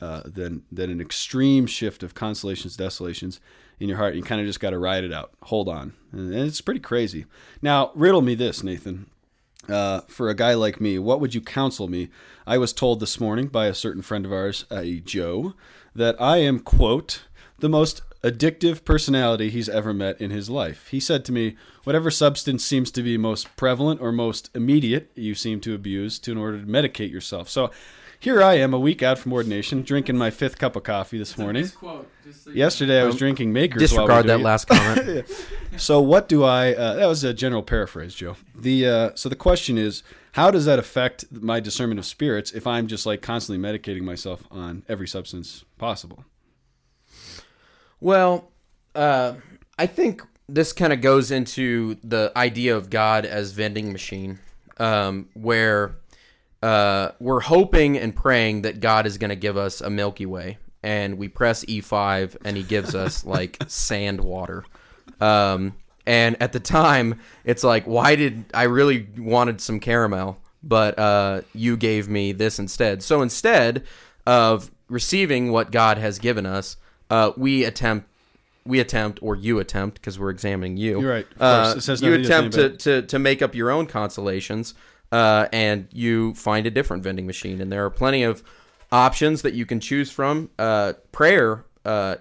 uh, 0.00 0.22
than 0.24 0.64
than 0.72 0.90
an 0.90 1.00
extreme 1.00 1.66
shift 1.66 2.02
of 2.02 2.14
consolations, 2.14 2.76
desolations 2.76 3.38
in 3.78 3.88
your 3.88 3.98
heart? 3.98 4.16
You 4.16 4.22
kind 4.24 4.40
of 4.40 4.46
just 4.48 4.58
got 4.58 4.70
to 4.70 4.78
ride 4.80 5.04
it 5.04 5.12
out, 5.12 5.34
hold 5.44 5.68
on, 5.68 5.92
and 6.10 6.34
it's 6.34 6.60
pretty 6.60 6.80
crazy. 6.80 7.26
Now, 7.62 7.92
riddle 7.94 8.22
me 8.22 8.34
this, 8.34 8.64
Nathan 8.64 9.06
uh, 9.68 10.00
for 10.08 10.28
a 10.28 10.34
guy 10.34 10.54
like 10.54 10.80
me, 10.80 10.98
what 10.98 11.20
would 11.20 11.34
you 11.34 11.40
counsel 11.40 11.88
me? 11.88 12.08
I 12.46 12.58
was 12.58 12.72
told 12.72 13.00
this 13.00 13.20
morning 13.20 13.48
by 13.48 13.66
a 13.66 13.74
certain 13.74 14.02
friend 14.02 14.24
of 14.24 14.32
ours, 14.32 14.64
a 14.70 15.00
Joe, 15.00 15.54
that 15.96 16.20
I 16.20 16.38
am, 16.38 16.60
quote, 16.60 17.24
the 17.58 17.68
most 17.68 18.02
addictive 18.22 18.84
personality 18.84 19.50
he's 19.50 19.68
ever 19.68 19.94
met 19.94 20.20
in 20.20 20.30
his 20.30 20.50
life. 20.50 20.88
He 20.88 21.00
said 21.00 21.24
to 21.26 21.32
me, 21.32 21.56
whatever 21.84 22.10
substance 22.10 22.64
seems 22.64 22.90
to 22.92 23.02
be 23.02 23.16
most 23.16 23.54
prevalent 23.56 24.00
or 24.00 24.12
most 24.12 24.50
immediate, 24.54 25.10
you 25.14 25.34
seem 25.34 25.60
to 25.60 25.74
abuse 25.74 26.18
to 26.20 26.32
in 26.32 26.38
order 26.38 26.60
to 26.60 26.66
medicate 26.66 27.10
yourself. 27.10 27.48
So 27.48 27.70
here 28.18 28.42
I 28.42 28.54
am, 28.54 28.74
a 28.74 28.78
week 28.78 29.02
out 29.02 29.18
from 29.18 29.32
ordination, 29.32 29.82
drinking 29.82 30.16
my 30.16 30.30
fifth 30.30 30.58
cup 30.58 30.76
of 30.76 30.82
coffee 30.82 31.18
this 31.18 31.36
morning. 31.38 31.70
Yesterday 32.52 33.00
I 33.00 33.04
was 33.04 33.16
drinking 33.16 33.52
Makers. 33.52 33.92
while 33.92 34.06
we 34.06 34.12
Disregard 34.14 34.26
that 34.26 34.40
last 34.40 34.68
comment. 34.68 35.26
So 35.78 36.00
what 36.00 36.26
do 36.28 36.42
I? 36.42 36.72
Uh, 36.72 36.94
that 36.94 37.06
was 37.06 37.22
a 37.22 37.34
general 37.34 37.62
paraphrase, 37.62 38.14
Joe. 38.14 38.36
The 38.54 38.86
uh, 38.86 39.10
so 39.14 39.28
the 39.28 39.36
question 39.36 39.76
is, 39.76 40.02
how 40.32 40.50
does 40.50 40.64
that 40.64 40.78
affect 40.78 41.30
my 41.30 41.60
discernment 41.60 41.98
of 41.98 42.06
spirits 42.06 42.50
if 42.52 42.66
I'm 42.66 42.86
just 42.86 43.04
like 43.04 43.20
constantly 43.20 43.62
medicating 43.62 44.00
myself 44.00 44.44
on 44.50 44.84
every 44.88 45.06
substance 45.06 45.64
possible? 45.76 46.24
Well, 48.00 48.50
uh, 48.94 49.34
I 49.78 49.86
think 49.86 50.22
this 50.48 50.72
kind 50.72 50.92
of 50.92 51.00
goes 51.00 51.30
into 51.30 51.96
the 52.02 52.32
idea 52.36 52.76
of 52.76 52.88
God 52.88 53.26
as 53.26 53.52
vending 53.52 53.92
machine, 53.92 54.38
um, 54.78 55.28
where 55.34 55.96
uh, 56.62 57.10
we're 57.20 57.40
hoping 57.40 57.98
and 57.98 58.14
praying 58.14 58.62
that 58.62 58.80
God 58.80 59.06
is 59.06 59.18
going 59.18 59.30
to 59.30 59.36
give 59.36 59.56
us 59.56 59.80
a 59.80 59.90
Milky 59.90 60.26
Way, 60.26 60.58
and 60.82 61.18
we 61.18 61.28
press 61.28 61.64
E5, 61.64 62.36
and 62.44 62.56
He 62.56 62.62
gives 62.62 62.94
us 62.94 63.24
like 63.26 63.58
sand 63.66 64.20
water. 64.20 64.64
Um, 65.20 65.74
and 66.06 66.40
at 66.40 66.52
the 66.52 66.60
time, 66.60 67.20
it's 67.44 67.64
like, 67.64 67.84
why 67.84 68.14
did 68.16 68.44
I 68.54 68.64
really 68.64 69.08
wanted 69.18 69.60
some 69.60 69.80
caramel, 69.80 70.38
but 70.62 70.98
uh, 70.98 71.42
you 71.52 71.76
gave 71.76 72.08
me 72.08 72.32
this 72.32 72.58
instead? 72.58 73.02
So 73.02 73.22
instead 73.22 73.84
of 74.26 74.70
receiving 74.88 75.50
what 75.50 75.72
God 75.72 75.98
has 75.98 76.18
given 76.18 76.46
us, 76.46 76.76
uh, 77.10 77.32
we 77.36 77.64
attempt. 77.64 78.08
We 78.64 78.80
attempt, 78.80 79.20
or 79.22 79.36
you 79.36 79.60
attempt, 79.60 80.00
because 80.00 80.18
we're 80.18 80.30
examining 80.30 80.76
you. 80.76 81.00
You're 81.00 81.10
right. 81.12 81.26
Uh. 81.38 81.74
It 81.76 81.82
says 81.82 82.02
you 82.02 82.14
attempt 82.14 82.54
to, 82.56 82.70
to, 82.70 83.02
to 83.02 83.18
make 83.20 83.40
up 83.40 83.54
your 83.54 83.70
own 83.70 83.86
consolations, 83.86 84.74
uh, 85.12 85.48
and 85.52 85.88
you 85.92 86.34
find 86.34 86.66
a 86.66 86.70
different 86.70 87.02
vending 87.02 87.26
machine. 87.26 87.60
And 87.60 87.70
there 87.70 87.84
are 87.84 87.90
plenty 87.90 88.22
of 88.22 88.42
options 88.92 89.42
that 89.42 89.54
you 89.54 89.66
can 89.66 89.80
choose 89.80 90.10
from. 90.10 90.50
Uh, 90.58 90.94
prayer 91.12 91.64
uh, 91.84 92.16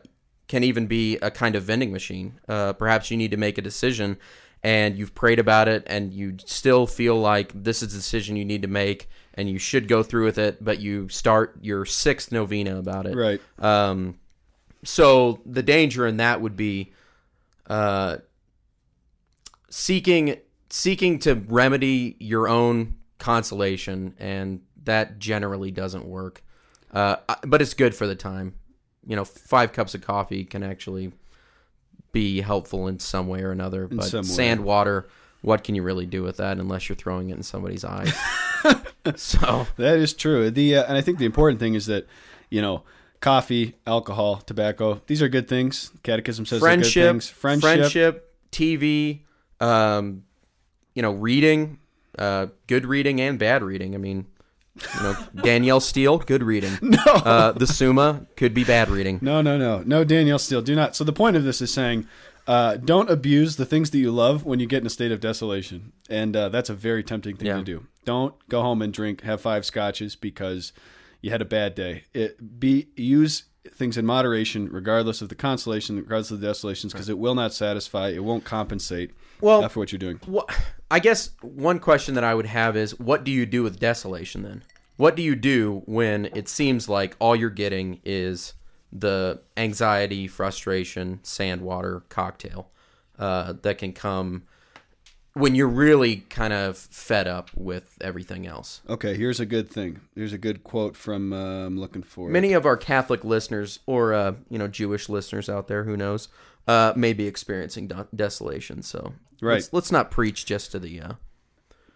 can 0.48 0.63
even 0.63 0.88
be 0.88 1.18
a 1.18 1.32
kind 1.32 1.56
of 1.56 1.63
vending 1.63 1.92
machine. 1.92 2.39
Uh, 2.48 2.74
perhaps 2.74 3.10
you 3.10 3.18
need 3.18 3.32
to 3.32 3.38
make 3.38 3.58
a 3.58 3.62
decision 3.62 4.18
and 4.63 4.98
you've 4.98 5.13
prayed 5.13 5.39
about 5.39 5.68
it 5.68 5.84
and 5.86 6.13
you 6.13 6.38
still 6.44 6.88
feel 6.88 7.20
like 7.20 7.51
this 7.54 7.84
is 7.84 7.94
a 7.94 7.98
decision 7.98 8.36
you 8.36 8.46
need 8.46 8.63
to 8.63 8.68
make 8.68 9.10
and 9.36 9.50
you 9.50 9.60
should 9.60 9.88
go 9.88 10.01
through 10.01 10.25
with 10.25 10.38
it, 10.38 10.63
but 10.63 10.80
you 10.80 11.08
start 11.10 11.56
your 11.62 11.86
sixth 11.86 12.32
novena 12.32 12.77
about 12.80 13.06
it. 13.06 13.15
Right. 13.15 13.42
Um, 13.60 14.18
so 14.84 15.42
the 15.46 15.62
danger 15.62 16.08
in 16.08 16.18
that 16.18 16.42
would 16.42 16.56
be 16.56 16.94
uh, 17.68 18.18
seeking 19.70 20.38
seeking 20.69 21.19
to 21.19 21.36
remedy 21.36 22.15
your 22.19 22.48
own 22.48 22.95
consolation, 23.17 24.15
and 24.19 24.62
that 24.84 25.19
generally 25.19 25.72
doesn't 25.72 26.05
work. 26.05 26.43
Uh, 26.91 27.17
but 27.45 27.62
it's 27.62 27.74
good 27.74 27.93
for 27.93 28.07
the 28.07 28.15
time. 28.15 28.55
You 29.05 29.15
know, 29.15 29.25
five 29.25 29.74
cups 29.74 29.93
of 29.93 30.01
coffee 30.01 30.45
can 30.45 30.63
actually 30.63 31.12
be 32.12 32.41
helpful 32.41 32.88
in 32.88 33.00
some 33.00 33.27
way 33.27 33.41
or 33.41 33.51
another. 33.51 33.88
but 33.88 34.05
some 34.05 34.22
way. 34.22 34.27
sand 34.27 34.63
water, 34.63 35.07
what 35.41 35.63
can 35.63 35.75
you 35.75 35.84
really 35.84 36.05
do 36.05 36.24
with 36.24 36.38
that 36.38 36.57
unless 36.57 36.88
you're 36.89 36.95
throwing 36.95 37.29
it 37.29 37.36
in 37.36 37.43
somebody's 37.43 37.84
eyes? 37.84 38.13
so 39.15 39.67
That 39.75 40.00
is 40.00 40.13
true. 40.13 40.50
The 40.50 40.77
uh, 40.77 40.86
and 40.86 40.98
I 40.98 41.01
think 41.01 41.19
the 41.19 41.25
important 41.25 41.60
thing 41.60 41.75
is 41.75 41.86
that 41.88 42.07
you 42.50 42.62
know 42.62 42.84
coffee, 43.19 43.75
alcohol, 43.86 44.38
tobacco. 44.38 45.01
These 45.07 45.22
are 45.22 45.27
good 45.27 45.48
things. 45.48 45.91
Catechism 46.03 46.45
says 46.45 46.60
friendship, 46.60 46.93
good 46.93 47.12
things. 47.12 47.29
Friendship. 47.29 47.62
friendship, 47.62 48.36
TV, 48.51 49.22
um, 49.60 50.24
you 50.96 51.02
know, 51.02 51.12
reading, 51.12 51.78
uh, 52.18 52.48
good 52.68 52.86
reading 52.86 53.22
and 53.22 53.38
bad 53.38 53.62
reading. 53.64 53.94
I 53.94 53.98
mean, 54.00 54.25
you 54.98 55.04
know, 55.04 55.16
Danielle 55.44 55.80
Steel, 55.80 56.18
good 56.18 56.42
reading. 56.44 56.78
No, 56.82 56.98
uh, 57.06 57.52
the 57.52 57.68
Summa 57.68 58.25
could 58.36 58.54
be 58.54 58.64
bad 58.64 58.90
reading. 58.90 59.20
No, 59.22 59.42
no, 59.42 59.58
no, 59.58 59.84
no. 59.86 60.04
Danielle 60.04 60.40
Steel, 60.40 60.62
do 60.62 60.75
not. 60.75 60.96
So 60.96 61.04
the 61.04 61.14
point 61.14 61.36
of 61.38 61.44
this 61.44 61.62
is 61.62 61.72
saying, 61.74 62.08
uh, 62.48 62.78
don't 62.78 63.10
abuse 63.10 63.56
the 63.56 63.66
things 63.66 63.90
that 63.92 63.98
you 63.98 64.12
love 64.12 64.46
when 64.46 64.60
you 64.60 64.68
get 64.68 64.82
in 64.82 64.88
a 64.88 64.90
state 64.90 65.12
of 65.12 65.20
desolation, 65.20 65.92
and 66.10 66.36
uh, 66.36 66.50
that's 66.50 66.70
a 66.70 66.74
very 66.75 67.04
tempting 67.04 67.36
thing 67.38 67.48
Yeah. 67.48 67.58
to 67.58 67.64
do. 67.64 67.86
Don't 68.06 68.36
go 68.50 68.62
home 68.62 68.82
and 68.82 68.94
drink, 68.94 69.22
have 69.22 69.42
five 69.42 69.66
scotches 69.66 70.16
because 70.16 70.72
you 71.22 71.32
had 71.32 71.42
a 71.42 71.46
bad 71.46 71.74
day. 71.75 72.04
It 72.14 72.60
be 72.60 72.88
use 72.96 73.46
things 73.74 73.98
in 73.98 74.06
moderation, 74.06 74.70
regardless 74.72 75.24
of 75.24 75.30
the 75.30 75.36
consolation, 75.36 75.98
regardless 75.98 76.30
of 76.30 76.40
the 76.40 76.46
desolations, 76.48 76.94
because 76.94 77.10
it 77.10 77.18
will 77.18 77.34
not 77.34 77.52
satisfy. 77.52 78.10
It 78.10 78.24
won't 78.24 78.44
compensate. 78.46 79.10
Well- 79.42 79.68
for 79.70 79.80
what 79.80 79.92
you're 79.92 80.00
doing. 80.00 80.20
What 80.25 80.50
I 80.89 81.00
guess 81.00 81.32
one 81.42 81.80
question 81.80 82.15
that 82.15 82.24
I 82.24 82.36
would 82.36 82.46
have 82.46 82.77
is, 82.77 83.00
what 83.00 83.24
do 83.24 83.32
you 83.32 83.46
do 83.46 83.63
with 83.63 83.80
desolation 83.80 84.44
then? 84.44 84.63
What 84.98 85.15
do 85.15 85.22
you 85.22 85.36
do 85.36 85.82
when 85.86 86.25
it 86.36 86.48
seems 86.48 86.88
like 86.88 87.15
all 87.20 87.36
you're 87.36 87.50
getting 87.50 88.00
is 88.06 88.54
the 88.92 89.42
anxiety, 89.58 90.27
frustration, 90.27 91.20
sand 91.24 91.62
water 91.62 92.04
cocktail 92.08 92.70
uh, 93.20 93.54
that 93.63 93.77
can 93.77 93.92
come 93.92 94.44
when 95.36 95.54
you're 95.54 95.68
really 95.68 96.18
kind 96.30 96.54
of 96.54 96.77
fed 96.77 97.27
up 97.27 97.51
with 97.56 97.98
everything 98.01 98.48
else? 98.48 98.82
Okay, 98.89 99.15
here's 99.15 99.39
a 99.39 99.46
good 99.46 99.70
thing. 99.70 100.00
Here's 100.15 100.34
a 100.34 100.38
good 100.38 100.63
quote 100.63 100.96
from. 100.98 101.32
Uh, 101.34 101.65
I'm 101.68 101.80
looking 101.80 102.04
for. 102.04 102.30
Many 102.30 102.54
of 102.54 102.65
our 102.65 102.77
Catholic 102.77 103.24
listeners, 103.24 103.80
or 103.86 104.13
uh, 104.13 104.34
you 104.50 104.58
know, 104.58 104.68
Jewish 104.68 105.10
listeners 105.10 105.50
out 105.50 105.68
there, 105.68 105.84
who 105.84 105.96
knows, 105.96 106.30
uh, 106.68 106.94
may 106.96 107.13
be 107.13 107.27
experiencing 107.27 107.88
de- 107.88 108.08
desolation. 108.15 108.82
So 108.82 109.13
Right. 109.42 109.56
let's, 109.56 109.74
let's 109.74 109.92
not 109.92 110.10
preach 110.10 110.46
just 110.46 110.72
to 110.72 110.80
the. 110.80 111.00
Uh, 111.01 111.13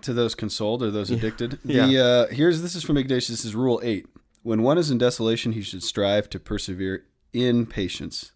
to 0.01 0.13
those 0.13 0.35
consoled 0.35 0.81
or 0.83 0.91
those 0.91 1.09
addicted. 1.11 1.59
Yeah. 1.65 1.85
The 1.87 1.99
uh, 1.99 2.27
here's 2.33 2.61
this 2.61 2.75
is 2.75 2.83
from 2.83 2.97
Ignatius. 2.97 3.27
This 3.29 3.45
is 3.45 3.55
Rule 3.55 3.79
Eight. 3.83 4.05
When 4.43 4.61
one 4.63 4.77
is 4.77 4.89
in 4.91 4.97
desolation, 4.97 5.51
he 5.53 5.61
should 5.61 5.83
strive 5.83 6.29
to 6.29 6.39
persevere 6.39 7.03
in 7.33 7.65
patience. 7.65 8.31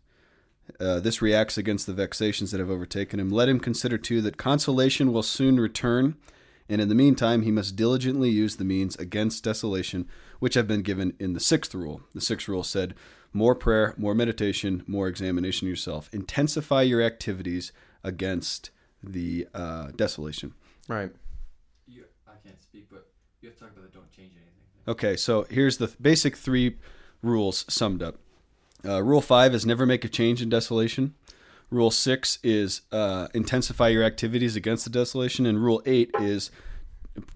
Uh, 0.79 0.99
this 0.99 1.21
reacts 1.21 1.57
against 1.57 1.85
the 1.85 1.93
vexations 1.93 2.51
that 2.51 2.59
have 2.59 2.69
overtaken 2.69 3.19
him. 3.19 3.29
Let 3.29 3.49
him 3.49 3.59
consider 3.59 3.97
too 3.97 4.21
that 4.21 4.37
consolation 4.37 5.13
will 5.13 5.23
soon 5.23 5.59
return, 5.59 6.15
and 6.69 6.81
in 6.81 6.89
the 6.89 6.95
meantime 6.95 7.41
he 7.43 7.51
must 7.51 7.75
diligently 7.75 8.29
use 8.29 8.55
the 8.55 8.63
means 8.63 8.95
against 8.95 9.43
desolation 9.43 10.07
which 10.39 10.55
have 10.55 10.67
been 10.67 10.81
given 10.81 11.13
in 11.19 11.33
the 11.33 11.39
sixth 11.39 11.73
rule. 11.73 12.01
The 12.13 12.21
sixth 12.21 12.47
rule 12.47 12.63
said, 12.63 12.95
"More 13.31 13.55
prayer, 13.55 13.93
more 13.97 14.15
meditation, 14.15 14.83
more 14.87 15.07
examination 15.07 15.67
of 15.67 15.69
yourself. 15.69 16.09
Intensify 16.11 16.81
your 16.81 17.01
activities 17.01 17.71
against 18.03 18.71
the 19.01 19.47
uh, 19.53 19.91
desolation." 19.95 20.53
right. 20.87 21.11
You, 21.87 22.05
I 22.27 22.35
can't 22.45 22.61
speak, 22.61 22.87
but 22.89 23.07
you 23.41 23.49
have 23.49 23.57
to 23.57 23.63
talk 23.63 23.71
about 23.71 23.91
the 23.91 23.97
don't 23.97 24.11
change 24.11 24.33
anything. 24.33 24.51
Okay, 24.87 25.15
so 25.15 25.45
here's 25.49 25.77
the 25.77 25.87
th- 25.87 25.97
basic 26.01 26.35
three 26.35 26.77
rules 27.21 27.65
summed 27.69 28.03
up. 28.03 28.17
Uh, 28.85 29.01
rule 29.01 29.21
five 29.21 29.53
is 29.53 29.65
never 29.65 29.85
make 29.85 30.03
a 30.03 30.09
change 30.09 30.41
in 30.41 30.49
desolation. 30.49 31.13
Rule 31.69 31.91
six 31.91 32.37
is 32.43 32.81
uh, 32.91 33.27
intensify 33.33 33.87
your 33.87 34.03
activities 34.03 34.55
against 34.55 34.83
the 34.83 34.91
desolation, 34.91 35.45
and 35.45 35.63
rule 35.63 35.81
eight 35.85 36.11
is 36.19 36.51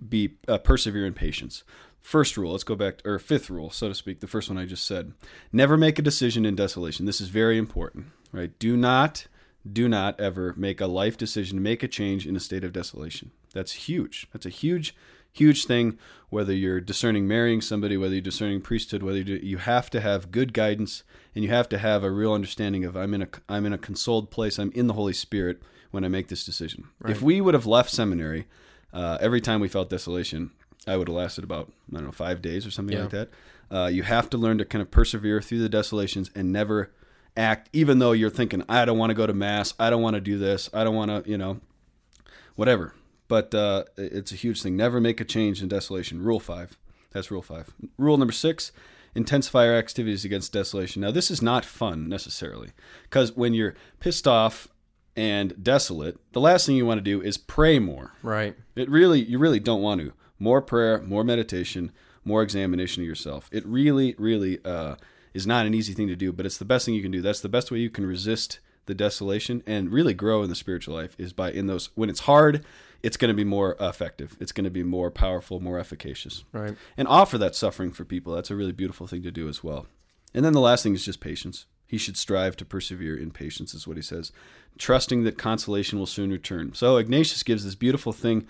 be 0.07 0.35
uh, 0.47 0.57
persevere 0.57 1.05
in 1.05 1.13
patience. 1.13 1.63
First 2.01 2.37
rule, 2.37 2.51
let's 2.51 2.63
go 2.63 2.75
back, 2.75 3.01
or 3.05 3.19
fifth 3.19 3.49
rule, 3.49 3.69
so 3.69 3.89
to 3.89 3.95
speak, 3.95 4.21
the 4.21 4.27
first 4.27 4.49
one 4.49 4.57
I 4.57 4.65
just 4.65 4.85
said. 4.85 5.13
Never 5.51 5.75
make 5.75 5.99
a 5.99 6.01
decision 6.01 6.45
in 6.45 6.55
desolation. 6.55 7.05
This 7.05 7.19
is 7.19 7.27
very 7.27 7.57
important, 7.57 8.07
right? 8.31 8.57
Do 8.59 8.77
not, 8.77 9.27
do 9.69 9.89
not 9.89 10.17
ever 10.19 10.53
make 10.55 10.79
a 10.79 10.87
life 10.87 11.17
decision 11.17 11.57
to 11.57 11.61
make 11.61 11.83
a 11.83 11.87
change 11.87 12.25
in 12.25 12.35
a 12.35 12.39
state 12.39 12.63
of 12.63 12.71
desolation. 12.71 13.31
That's 13.53 13.73
huge. 13.73 14.27
That's 14.31 14.45
a 14.45 14.49
huge, 14.49 14.95
huge 15.33 15.65
thing. 15.65 15.97
Whether 16.29 16.53
you're 16.53 16.81
discerning 16.81 17.25
marrying 17.25 17.61
somebody, 17.61 17.95
whether 17.95 18.13
you're 18.13 18.21
discerning 18.21 18.59
priesthood, 18.59 19.01
whether 19.01 19.19
you 19.19 19.23
do, 19.23 19.35
you 19.41 19.57
have 19.59 19.89
to 19.91 20.01
have 20.01 20.29
good 20.29 20.51
guidance, 20.53 21.03
and 21.33 21.41
you 21.43 21.49
have 21.51 21.69
to 21.69 21.77
have 21.77 22.03
a 22.03 22.11
real 22.11 22.33
understanding 22.33 22.83
of 22.83 22.97
I'm 22.97 23.13
in 23.13 23.21
a 23.21 23.27
I'm 23.47 23.65
in 23.65 23.71
a 23.71 23.77
consoled 23.77 24.29
place. 24.29 24.57
I'm 24.59 24.71
in 24.73 24.87
the 24.87 24.93
Holy 24.93 25.13
Spirit 25.13 25.61
when 25.91 26.03
I 26.03 26.09
make 26.09 26.27
this 26.27 26.45
decision. 26.45 26.89
If 27.07 27.21
we 27.21 27.39
would 27.39 27.53
have 27.53 27.65
left 27.65 27.89
seminary 27.91 28.45
uh, 28.91 29.17
every 29.21 29.39
time 29.39 29.61
we 29.61 29.69
felt 29.69 29.89
desolation, 29.89 30.51
I 30.85 30.97
would 30.97 31.07
have 31.07 31.15
lasted 31.15 31.45
about 31.45 31.71
I 31.91 31.95
don't 31.95 32.05
know 32.05 32.11
five 32.11 32.41
days 32.41 32.65
or 32.67 32.71
something 32.71 32.95
Yeah. 32.97 33.03
like 33.03 33.11
that. 33.11 33.29
Uh, 33.71 33.87
you 33.87 34.03
have 34.03 34.29
to 34.31 34.37
learn 34.37 34.57
to 34.57 34.65
kind 34.65 34.81
of 34.81 34.91
persevere 34.91 35.41
through 35.41 35.59
the 35.59 35.69
desolations 35.69 36.29
and 36.35 36.51
never 36.51 36.91
act, 37.37 37.69
even 37.71 37.99
though 37.99 38.11
you're 38.11 38.29
thinking 38.29 38.63
I 38.67 38.83
don't 38.83 38.97
want 38.97 39.11
to 39.11 39.13
go 39.13 39.27
to 39.27 39.33
mass, 39.33 39.73
I 39.79 39.89
don't 39.89 40.01
want 40.01 40.15
to 40.15 40.21
do 40.21 40.37
this, 40.37 40.69
I 40.73 40.83
don't 40.83 40.95
want 40.95 41.23
to, 41.23 41.29
you 41.29 41.37
know, 41.37 41.61
whatever. 42.55 42.93
But 43.27 43.53
uh, 43.53 43.85
it's 43.97 44.31
a 44.31 44.35
huge 44.35 44.61
thing. 44.61 44.77
Never 44.77 45.01
make 45.01 45.19
a 45.19 45.25
change 45.25 45.61
in 45.61 45.67
desolation. 45.67 46.21
Rule 46.23 46.39
five. 46.39 46.77
That's 47.11 47.31
rule 47.31 47.41
five. 47.41 47.73
Rule 47.97 48.17
number 48.17 48.33
six 48.33 48.71
intensify 49.17 49.67
our 49.67 49.75
activities 49.75 50.23
against 50.23 50.53
desolation. 50.53 51.01
Now, 51.01 51.09
this 51.09 51.31
is 51.31 51.41
not 51.41 51.65
fun 51.65 52.07
necessarily 52.07 52.69
because 53.03 53.35
when 53.35 53.55
you're 53.55 53.73
pissed 53.99 54.27
off 54.27 54.67
and 55.15 55.61
desolate, 55.61 56.19
the 56.33 56.39
last 56.39 56.67
thing 56.67 56.75
you 56.75 56.85
want 56.85 56.99
to 56.99 57.03
do 57.03 57.21
is 57.21 57.35
pray 57.35 57.79
more. 57.79 58.13
Right. 58.21 58.55
It 58.75 58.87
really, 58.89 59.19
you 59.19 59.39
really 59.39 59.59
don't 59.59 59.81
want 59.81 60.01
to. 60.01 60.13
More 60.37 60.61
prayer, 60.61 61.01
more 61.01 61.23
meditation, 61.23 61.91
more 62.23 62.43
examination 62.43 63.01
of 63.01 63.07
yourself. 63.07 63.49
It 63.51 63.65
really, 63.65 64.13
really 64.19 64.59
uh, 64.63 64.97
is 65.33 65.47
not 65.47 65.65
an 65.65 65.73
easy 65.73 65.93
thing 65.93 66.07
to 66.09 66.15
do, 66.15 66.31
but 66.31 66.45
it's 66.45 66.59
the 66.59 66.65
best 66.65 66.85
thing 66.85 66.93
you 66.93 67.01
can 67.01 67.11
do. 67.11 67.21
That's 67.21 67.41
the 67.41 67.49
best 67.49 67.71
way 67.71 67.79
you 67.79 67.89
can 67.89 68.05
resist 68.05 68.59
the 68.85 68.93
desolation 68.93 69.63
and 69.65 69.91
really 69.91 70.13
grow 70.13 70.43
in 70.43 70.49
the 70.49 70.55
spiritual 70.55 70.93
life 70.95 71.15
is 71.17 71.33
by 71.33 71.51
in 71.51 71.65
those 71.65 71.89
when 71.95 72.09
it's 72.09 72.21
hard, 72.21 72.63
it's 73.03 73.17
going 73.17 73.29
to 73.29 73.35
be 73.35 73.43
more 73.43 73.75
effective. 73.79 74.35
It's 74.39 74.51
going 74.51 74.65
to 74.65 74.71
be 74.71 74.83
more 74.83 75.11
powerful, 75.11 75.59
more 75.59 75.79
efficacious. 75.79 76.43
Right. 76.51 76.75
And 76.97 77.07
offer 77.07 77.37
that 77.37 77.55
suffering 77.55 77.91
for 77.91 78.05
people. 78.05 78.33
That's 78.33 78.51
a 78.51 78.55
really 78.55 78.71
beautiful 78.71 79.07
thing 79.07 79.23
to 79.23 79.31
do 79.31 79.47
as 79.47 79.63
well. 79.63 79.87
And 80.33 80.43
then 80.43 80.53
the 80.53 80.59
last 80.59 80.83
thing 80.83 80.93
is 80.93 81.05
just 81.05 81.19
patience. 81.19 81.65
He 81.85 81.97
should 81.97 82.17
strive 82.17 82.57
to 82.57 82.65
persevere 82.65 83.17
in 83.17 83.31
patience, 83.31 83.73
is 83.73 83.87
what 83.87 83.97
he 83.97 84.03
says, 84.03 84.31
trusting 84.77 85.23
that 85.23 85.37
consolation 85.37 85.97
will 85.97 86.05
soon 86.05 86.31
return. 86.31 86.73
So 86.73 86.97
Ignatius 86.97 87.43
gives 87.43 87.63
this 87.63 87.75
beautiful 87.75 88.11
thing. 88.11 88.45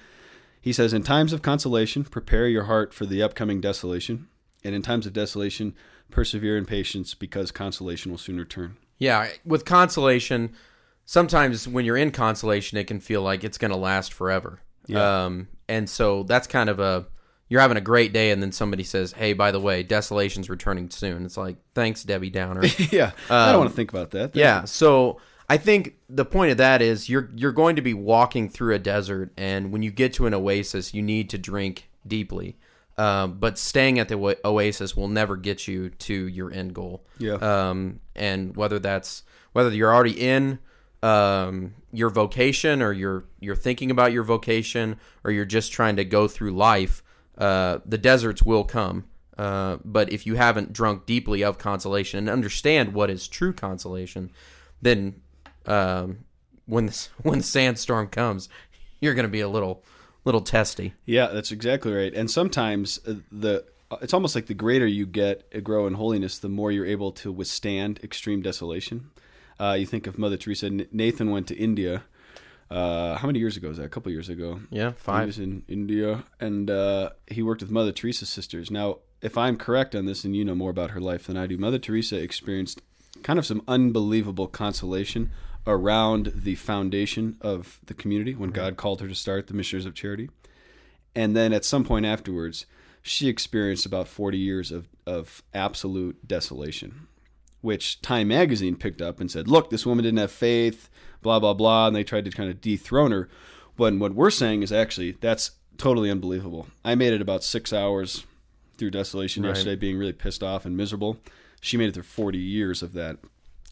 He 0.60 0.74
says, 0.74 0.92
In 0.92 1.04
times 1.04 1.34
of 1.34 1.44
consolation, 1.44 2.04
prepare 2.04 2.48
your 2.48 2.64
heart 2.64 2.94
for 2.94 3.06
the 3.06 3.22
upcoming 3.22 3.62
desolation. 3.62 4.28
And 4.64 4.74
in 4.74 4.82
times 4.82 5.06
of 5.06 5.14
desolation, 5.14 5.76
persevere 6.10 6.58
in 6.58 6.66
patience 6.66 7.14
because 7.14 7.52
consolation 7.52 8.12
will 8.12 8.18
soon 8.18 8.40
return. 8.40 8.78
Yeah, 8.98 9.30
with 9.46 9.66
consolation, 9.66 10.54
sometimes 11.08 11.68
when 11.68 11.86
you're 11.86 11.98
in 11.98 12.12
consolation, 12.12 12.78
it 12.78 12.86
can 12.86 13.00
feel 13.00 13.24
like 13.24 13.44
it's 13.44 13.58
going 13.58 13.72
to 13.72 13.78
last 13.78 14.14
forever. 14.14 14.60
Yeah. 14.86 15.26
Um, 15.26 15.48
and 15.68 15.90
so 15.90 16.24
that's 16.24 16.46
kind 16.46 16.70
of 16.70 16.80
a 16.80 17.08
you're 17.50 17.62
having 17.62 17.78
a 17.78 17.82
great 17.82 18.12
day, 18.12 18.32
and 18.32 18.44
then 18.44 18.52
somebody 18.52 18.84
says, 18.84 19.14
"Hey, 19.14 19.34
by 19.34 19.52
the 19.52 19.60
way, 19.60 19.82
desolation's 19.82 20.50
returning 20.50 20.90
soon." 20.90 21.26
It's 21.26 21.38
like, 21.38 21.56
thanks, 21.74 22.04
Debbie 22.04 22.30
Downer. 22.30 22.66
yeah. 22.92 23.12
I 23.30 23.52
don't 23.52 23.60
want 23.60 23.72
to 23.72 23.76
think 23.76 23.90
about 23.92 24.12
that. 24.12 24.36
yeah. 24.36 24.66
So 24.66 25.20
I 25.50 25.58
think 25.58 25.96
the 26.10 26.26
point 26.26 26.52
of 26.52 26.58
that 26.58 26.82
is 26.82 27.10
you're 27.10 27.30
you're 27.36 27.54
going 27.54 27.78
to 27.78 27.82
be 27.82 27.94
walking 27.94 28.50
through 28.50 28.76
a 28.76 28.80
desert, 28.80 29.32
and 29.38 29.72
when 29.72 29.82
you 29.82 29.92
get 29.92 30.14
to 30.14 30.28
an 30.28 30.34
oasis, 30.34 30.94
you 30.94 31.02
need 31.02 31.30
to 31.32 31.38
drink 31.38 31.90
deeply. 32.06 32.58
Um, 32.98 33.38
but 33.40 33.58
staying 33.58 34.00
at 34.00 34.10
the 34.10 34.18
wa- 34.18 34.34
oasis 34.44 34.98
will 34.98 35.08
never 35.08 35.38
get 35.38 35.68
you 35.68 35.90
to 35.90 36.28
your 36.28 36.52
end 36.52 36.74
goal. 36.74 37.06
Yeah. 37.20 37.36
Um, 37.36 38.02
and 38.16 38.58
whether 38.58 38.80
that's 38.80 39.24
whether 39.54 39.70
you're 39.70 39.94
already 39.94 40.20
in 40.20 40.60
um, 41.04 41.76
your 41.92 42.10
vocation, 42.10 42.82
or 42.82 42.92
you're 42.92 43.26
you're 43.40 43.56
thinking 43.56 43.92
about 43.92 44.12
your 44.12 44.24
vocation, 44.24 45.00
or 45.24 45.32
you're 45.32 45.46
just 45.46 45.72
trying 45.72 45.96
to 45.98 46.06
go 46.06 46.28
through 46.28 46.52
life, 46.52 47.04
uh, 47.38 47.80
the 47.86 47.98
deserts 47.98 48.44
will 48.44 48.64
come. 48.64 49.06
Uh, 49.38 49.78
but 49.86 50.12
if 50.12 50.26
you 50.26 50.36
haven't 50.36 50.74
drunk 50.74 51.06
deeply 51.06 51.44
of 51.44 51.60
consolation 51.60 52.18
and 52.18 52.30
understand 52.30 52.94
what 52.94 53.10
is 53.10 53.28
true 53.28 53.54
consolation, 53.54 54.32
then 54.82 55.22
um, 55.68 56.20
when 56.66 56.92
when 57.22 57.40
the 57.40 57.44
sandstorm 57.44 58.08
comes, 58.08 58.50
you're 59.00 59.14
going 59.14 59.24
to 59.24 59.30
be 59.30 59.42
a 59.42 59.50
little 59.50 59.84
little 60.26 60.42
testy. 60.42 60.94
Yeah, 61.06 61.28
that's 61.28 61.52
exactly 61.52 61.94
right. 61.94 62.14
And 62.14 62.30
sometimes 62.30 63.00
uh, 63.08 63.16
the 63.32 63.66
it's 64.02 64.14
almost 64.14 64.36
like 64.36 64.48
the 64.48 64.54
greater 64.54 64.86
you 64.86 65.06
get 65.06 65.64
grow 65.64 65.88
in 65.88 65.94
holiness, 65.94 66.40
the 66.40 66.50
more 66.50 66.72
you're 66.72 66.86
able 66.86 67.12
to 67.14 67.32
withstand 67.32 68.00
extreme 68.04 68.42
desolation. 68.42 69.12
Uh, 69.60 69.74
you 69.80 69.86
think 69.86 70.08
of 70.08 70.18
Mother 70.18 70.38
Teresa. 70.38 70.70
Nathan 70.70 71.32
went 71.32 71.48
to 71.48 71.56
India. 71.56 72.04
Uh, 72.70 73.16
how 73.18 73.28
many 73.28 73.40
years 73.40 73.56
ago 73.58 73.70
is 73.70 73.78
that? 73.78 73.86
A 73.86 73.90
couple 73.90 74.12
years 74.12 74.30
ago. 74.30 74.60
Yeah, 74.70 74.92
He 74.92 74.96
five. 74.98 75.26
was 75.28 75.40
in 75.40 75.64
India, 75.68 76.26
and 76.40 76.70
uh, 76.70 77.12
he 77.32 77.42
worked 77.42 77.62
with 77.62 77.72
Mother 77.72 77.92
Teresa's 77.92 78.30
sisters. 78.30 78.70
Now, 78.70 78.98
if 79.22 79.38
I'm 79.38 79.58
correct 79.58 79.96
on 79.96 80.06
this, 80.06 80.24
and 80.26 80.36
you 80.36 80.44
know 80.46 80.54
more 80.56 80.70
about 80.70 80.92
her 80.92 81.00
life 81.00 81.28
than 81.28 81.38
I 81.38 81.48
do, 81.48 81.58
Mother 81.58 81.80
Teresa 81.80 82.18
experienced 82.18 82.82
kind 83.24 83.40
of 83.40 83.46
some 83.46 83.64
unbelievable 83.68 84.48
consolation 84.48 85.32
around 85.66 86.32
the 86.36 86.56
foundation 86.56 87.38
of 87.42 87.80
the 87.86 87.94
community 87.94 88.36
when 88.36 88.52
God 88.52 88.78
called 88.78 89.02
her 89.02 89.08
to 89.08 89.16
start 89.16 89.48
the 89.48 89.54
Missionaries 89.54 89.86
of 89.86 89.96
Charity. 89.96 90.30
And 91.16 91.36
then 91.36 91.52
at 91.52 91.66
some 91.66 91.84
point 91.84 92.06
afterwards, 92.06 92.66
she 93.02 93.28
experienced 93.28 93.86
about 93.86 94.08
40 94.08 94.38
years 94.38 94.72
of, 94.72 94.88
of 95.06 95.42
absolute 95.54 96.28
desolation, 96.28 97.07
which 97.62 98.02
Time 98.02 98.28
Magazine 98.30 98.76
picked 98.76 99.02
up 99.02 99.20
and 99.20 99.30
said, 99.32 99.48
look, 99.48 99.70
this 99.70 99.86
woman 99.86 100.04
didn't 100.04 100.20
have 100.20 100.32
faith, 100.32 100.90
blah, 101.22 101.40
blah, 101.40 101.54
blah. 101.54 101.88
And 101.88 101.96
they 101.96 102.04
tried 102.04 102.26
to 102.26 102.32
kind 102.32 102.50
of 102.50 102.62
dethrone 102.62 103.12
her. 103.12 103.30
But 103.76 103.94
what 103.98 104.14
we're 104.16 104.30
saying 104.32 104.64
is 104.64 104.72
actually 104.72 105.12
that's 105.20 105.52
totally 105.78 106.10
unbelievable. 106.10 106.68
I 106.84 106.96
made 106.96 107.14
it 107.14 107.22
about 107.22 107.44
six 107.44 107.72
hours 107.72 108.26
through 108.78 108.92
desolation 108.92 109.44
Right. 109.44 109.50
yesterday, 109.50 109.76
being 109.76 109.98
really 109.98 110.14
pissed 110.14 110.44
off 110.44 110.66
and 110.66 110.76
miserable. 110.78 111.20
She 111.62 111.78
made 111.78 111.90
it 111.90 111.94
through 111.94 112.04
40 112.04 112.38
years 112.38 112.82
of 112.84 112.94
that. 112.94 113.18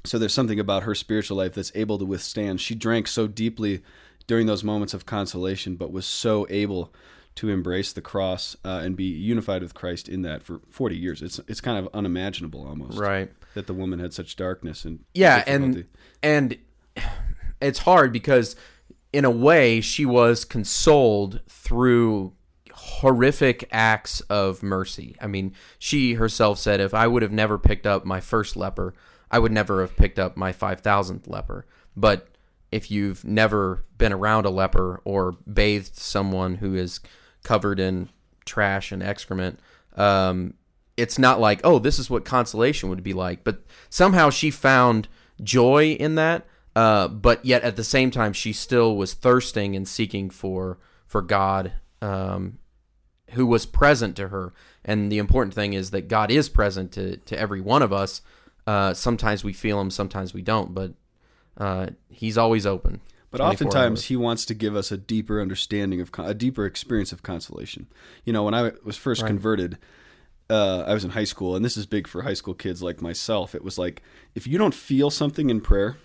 So 0.04 0.20
there's 0.20 0.34
something 0.34 0.60
about 0.60 0.84
her 0.84 0.94
spiritual 0.94 1.38
life 1.38 1.54
that's 1.54 1.72
able 1.76 1.98
to 1.98 2.06
withstand. 2.06 2.62
She 2.62 2.76
drank 2.76 3.08
so 3.08 3.28
deeply 3.28 3.82
during 4.28 4.46
those 4.48 4.64
moments 4.64 4.94
of 4.94 5.06
consolation, 5.06 5.76
but 5.76 5.92
was 5.92 6.06
so 6.06 6.46
able 6.50 6.94
to 7.36 7.50
embrace 7.50 7.92
the 7.92 8.02
cross 8.02 8.56
uh, 8.64 8.82
and 8.84 8.96
be 8.96 9.04
unified 9.06 9.62
with 9.62 9.74
Christ 9.74 10.08
in 10.08 10.22
that 10.22 10.44
for 10.44 10.62
40 10.70 10.96
years. 10.96 11.22
It's 11.22 11.40
it's 11.48 11.62
kind 11.62 11.78
of 11.78 11.90
unimaginable 11.94 12.66
almost, 12.68 12.98
Right. 12.98 13.32
That 13.56 13.66
the 13.68 13.74
woman 13.74 14.00
had 14.00 14.14
such 14.14 14.36
darkness 14.36 14.86
and 14.86 15.00
Yeah, 15.14 15.44
difficulty. 15.44 15.86
and 16.22 16.58
and 17.02 17.06
it's 17.62 17.80
hard 17.80 18.14
because 18.14 18.56
in 19.12 19.26
a 19.26 19.32
way 19.32 19.82
she 19.82 20.06
was 20.06 20.46
consoled 20.46 21.42
through 21.50 22.34
horrific 22.74 23.68
acts 23.72 24.20
of 24.22 24.62
mercy. 24.62 25.16
I 25.22 25.28
mean, 25.28 25.54
she 25.80 26.14
herself 26.16 26.60
said 26.60 26.80
if 26.80 26.94
I 26.94 27.08
would 27.08 27.22
have 27.24 27.32
never 27.32 27.58
picked 27.58 27.88
up 27.88 28.06
my 28.06 28.20
first 28.20 28.56
leper, 28.58 28.94
I 29.32 29.40
would 29.40 29.52
never 29.52 29.82
have 29.82 29.96
picked 29.96 30.20
up 30.20 30.36
my 30.38 30.52
5000th 30.52 31.28
leper. 31.30 31.66
But 31.96 32.28
if 32.72 32.92
you've 32.92 33.24
never 33.24 33.86
been 33.98 34.12
around 34.12 34.46
a 34.46 34.50
leper 34.50 35.02
or 35.06 35.32
bathed 35.52 35.96
someone 35.96 36.56
who 36.56 36.76
is 36.76 37.00
covered 37.44 37.80
in 37.80 38.10
trash 38.44 38.92
and 38.92 39.02
excrement, 39.02 39.60
um, 39.96 40.56
it's 40.98 41.20
not 41.20 41.40
like, 41.40 41.62
oh, 41.64 41.80
this 41.80 42.00
is 42.00 42.10
what 42.10 42.26
consolation 42.26 42.90
would 42.90 43.04
be 43.04 43.14
like. 43.14 43.44
But 43.44 43.64
somehow 43.90 44.30
she 44.30 44.50
found 44.52 45.08
joy 45.44 45.92
in 45.92 46.16
that. 46.16 46.46
Uh, 46.76 47.08
but 47.08 47.44
yet 47.46 47.64
at 47.64 47.76
the 47.78 47.84
same 47.84 48.12
time, 48.12 48.34
she 48.34 48.52
still 48.54 48.96
was 48.98 49.14
thirsting 49.14 49.76
and 49.76 49.88
seeking 49.88 50.30
for 50.30 50.78
for 51.08 51.22
God, 51.22 51.72
um, 52.02 52.60
who 53.32 53.46
was 53.46 53.66
present 53.66 54.16
to 54.18 54.28
her. 54.28 54.54
And 54.84 55.10
the 55.12 55.18
important 55.18 55.54
thing 55.54 55.74
is 55.74 55.92
that 55.92 56.08
God 56.10 56.32
is 56.32 56.50
present 56.50 56.92
to 56.94 57.18
to 57.18 57.40
every 57.40 57.62
one 57.62 57.82
of 57.82 57.94
us. 57.94 58.22
Uh, 58.68 58.94
sometimes 58.94 59.44
we 59.44 59.54
feel 59.54 59.80
Him, 59.80 59.90
sometimes 59.92 60.34
we 60.34 60.42
don't, 60.42 60.74
but 60.74 60.94
uh, 61.58 61.88
He's 62.10 62.38
always 62.38 62.66
open. 62.66 63.00
But 63.32 63.42
oftentimes 63.42 64.00
hours. 64.00 64.06
he 64.06 64.16
wants 64.16 64.46
to 64.46 64.54
give 64.54 64.76
us 64.78 64.92
a 64.92 64.98
deeper 64.98 65.42
understanding 65.42 66.00
of 66.02 66.12
con- 66.12 66.26
a 66.30 66.34
deeper 66.34 66.66
experience 66.66 67.12
of 67.12 67.22
consolation. 67.22 67.88
You 68.24 68.32
know, 68.34 68.44
when 68.44 68.54
I 68.54 68.72
was 68.84 68.96
first 68.98 69.22
Right. 69.22 69.28
converted, 69.28 69.78
uh, 70.50 70.84
I 70.88 70.94
was 70.94 71.04
in 71.04 71.12
high 71.12 71.24
school, 71.24 71.56
and 71.56 71.64
this 71.66 71.78
is 71.78 71.86
big 71.86 72.08
for 72.08 72.22
high 72.22 72.34
school 72.34 72.54
kids 72.54 72.82
like 72.84 73.02
myself. 73.02 73.56
It 73.56 73.64
was 73.64 73.78
like 73.78 74.02
if 74.36 74.46
you 74.48 74.58
don't 74.58 74.74
feel 74.74 75.10
something 75.10 75.50
in 75.50 75.62
prayer, 75.62 75.98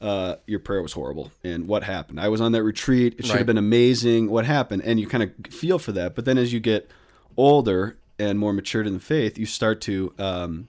uh, 0.00 0.36
your 0.46 0.58
prayer 0.60 0.82
was 0.82 0.92
horrible. 0.92 1.32
And 1.42 1.66
what 1.66 1.82
happened? 1.84 2.20
I 2.20 2.28
was 2.28 2.40
on 2.40 2.52
that 2.52 2.62
retreat. 2.62 3.14
It 3.18 3.24
should 3.24 3.30
Right. 3.32 3.38
have 3.38 3.46
been 3.46 3.56
amazing. 3.58 4.28
What 4.30 4.44
happened? 4.44 4.82
And 4.84 5.00
you 5.00 5.06
kind 5.06 5.22
of 5.22 5.30
feel 5.52 5.78
for 5.78 5.92
that. 5.92 6.14
But 6.14 6.24
then 6.26 6.36
as 6.36 6.52
you 6.52 6.60
get 6.60 6.90
older 7.36 7.96
and 8.18 8.38
more 8.38 8.52
matured 8.52 8.86
in 8.86 8.92
the 8.92 9.00
faith, 9.00 9.38
you 9.38 9.46
start 9.46 9.80
to 9.82 10.12
um, 10.18 10.68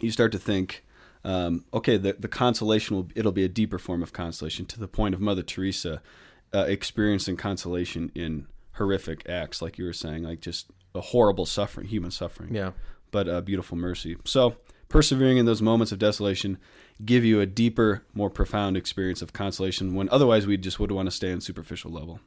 you 0.00 0.10
start 0.10 0.32
to 0.32 0.38
think, 0.38 0.84
um, 1.24 1.64
okay, 1.72 1.96
the, 1.96 2.14
the 2.18 2.28
consolation 2.28 2.96
will 2.96 3.08
it'll 3.14 3.30
be 3.30 3.44
a 3.44 3.48
deeper 3.48 3.78
form 3.78 4.02
of 4.02 4.12
consolation 4.12 4.66
to 4.66 4.80
the 4.80 4.88
point 4.88 5.14
of 5.14 5.20
Mother 5.20 5.42
Teresa 5.42 6.02
uh, 6.52 6.64
experiencing 6.66 7.36
consolation 7.36 8.10
in 8.16 8.46
horrific 8.74 9.28
acts, 9.28 9.60
like 9.62 9.78
you 9.78 9.84
were 9.84 9.92
saying, 9.92 10.22
like 10.24 10.40
just 10.40 10.70
a 10.94 11.00
horrible 11.00 11.46
suffering, 11.46 11.86
human 11.88 12.10
suffering, 12.10 12.54
Yeah. 12.54 12.72
but 13.10 13.28
a 13.28 13.42
beautiful 13.42 13.76
mercy. 13.76 14.16
So 14.24 14.56
persevering 14.88 15.38
in 15.38 15.46
those 15.46 15.62
moments 15.62 15.92
of 15.92 15.98
desolation 15.98 16.58
give 17.04 17.24
you 17.24 17.40
a 17.40 17.46
deeper, 17.46 18.04
more 18.14 18.30
profound 18.30 18.76
experience 18.76 19.22
of 19.22 19.32
consolation 19.32 19.94
when 19.94 20.08
otherwise 20.10 20.46
we 20.46 20.56
just 20.56 20.78
would 20.78 20.92
want 20.92 21.06
to 21.06 21.10
stay 21.10 21.32
on 21.32 21.40
superficial 21.40 21.90
level. 21.90 22.20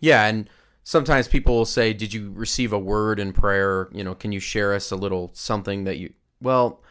Yeah, 0.00 0.26
and 0.26 0.48
sometimes 0.82 1.28
people 1.28 1.54
will 1.56 1.64
say, 1.64 1.92
"Did 1.92 2.12
you 2.12 2.32
receive 2.34 2.72
a 2.72 2.78
word 2.78 3.20
in 3.20 3.32
prayer? 3.32 3.88
You 3.92 4.02
know, 4.02 4.14
can 4.14 4.32
you 4.32 4.40
share 4.40 4.74
us 4.74 4.90
a 4.90 4.96
little 4.96 5.30
something 5.34 5.84
that 5.84 5.98
you?" 5.98 6.12
Well, 6.40 6.82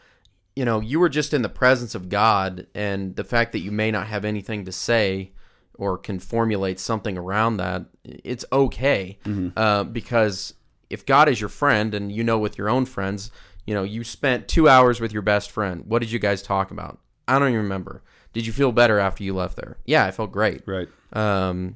you 0.56 0.64
know, 0.66 0.80
you 0.80 1.00
were 1.00 1.10
just 1.10 1.34
in 1.34 1.42
the 1.42 1.50
presence 1.50 1.96
of 1.96 2.08
God, 2.10 2.68
and 2.74 3.16
the 3.16 3.24
fact 3.24 3.52
that 3.52 3.60
you 3.60 3.72
may 3.72 3.92
not 3.92 4.08
have 4.08 4.26
anything 4.26 4.66
to 4.66 4.72
say 4.72 5.32
or 5.80 5.98
can 5.98 6.20
formulate 6.20 6.80
something 6.80 7.18
around 7.18 7.58
that, 7.58 7.86
it's 8.04 8.46
okay 8.52 9.18
uh, 9.58 9.84
because 9.86 10.54
if 10.90 11.06
God 11.06 11.30
is 11.30 11.40
your 11.40 11.50
friend, 11.50 11.94
and 11.94 12.12
you 12.12 12.24
know 12.24 12.38
with 12.38 12.58
your 12.58 12.70
own 12.70 12.86
friends, 12.86 13.32
you 13.66 13.74
know, 13.74 13.84
you 13.84 14.04
spent 14.04 14.48
two 14.48 14.68
hours 14.68 15.00
with 15.00 15.14
your 15.14 15.22
best 15.22 15.52
friend. 15.52 15.84
What 15.86 16.00
did 16.00 16.12
you 16.12 16.20
guys 16.20 16.42
talk 16.42 16.72
about? 16.72 17.00
I 17.28 17.38
don't 17.38 17.50
even 17.50 17.62
remember. 17.62 18.02
Did 18.34 18.46
you 18.46 18.52
feel 18.52 18.72
better 18.72 19.00
after 19.00 19.24
you 19.24 19.34
left 19.34 19.56
there? 19.56 19.78
Yeah, 19.86 20.06
I 20.06 20.12
felt 20.12 20.32
great. 20.32 20.64
Right. 20.66 20.88
Um, 21.14 21.76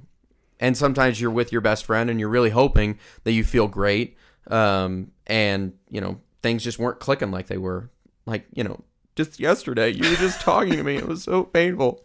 and 0.59 0.77
sometimes 0.77 1.21
you're 1.21 1.31
with 1.31 1.51
your 1.51 1.61
best 1.61 1.85
friend 1.85 2.09
and 2.09 2.19
you're 2.19 2.29
really 2.29 2.49
hoping 2.49 2.99
that 3.23 3.31
you 3.33 3.43
feel 3.43 3.67
great. 3.67 4.17
Um, 4.47 5.11
and 5.27 5.73
you 5.89 6.01
know 6.01 6.19
things 6.41 6.63
just 6.63 6.79
weren't 6.79 6.99
clicking 6.99 7.31
like 7.31 7.47
they 7.47 7.57
were. 7.57 7.89
Like 8.25 8.45
you 8.53 8.63
know, 8.63 8.83
just 9.15 9.39
yesterday 9.39 9.89
you 9.89 10.09
were 10.09 10.15
just 10.15 10.41
talking 10.41 10.73
to 10.73 10.83
me. 10.83 10.97
It 10.97 11.07
was 11.07 11.23
so 11.23 11.43
painful. 11.43 12.03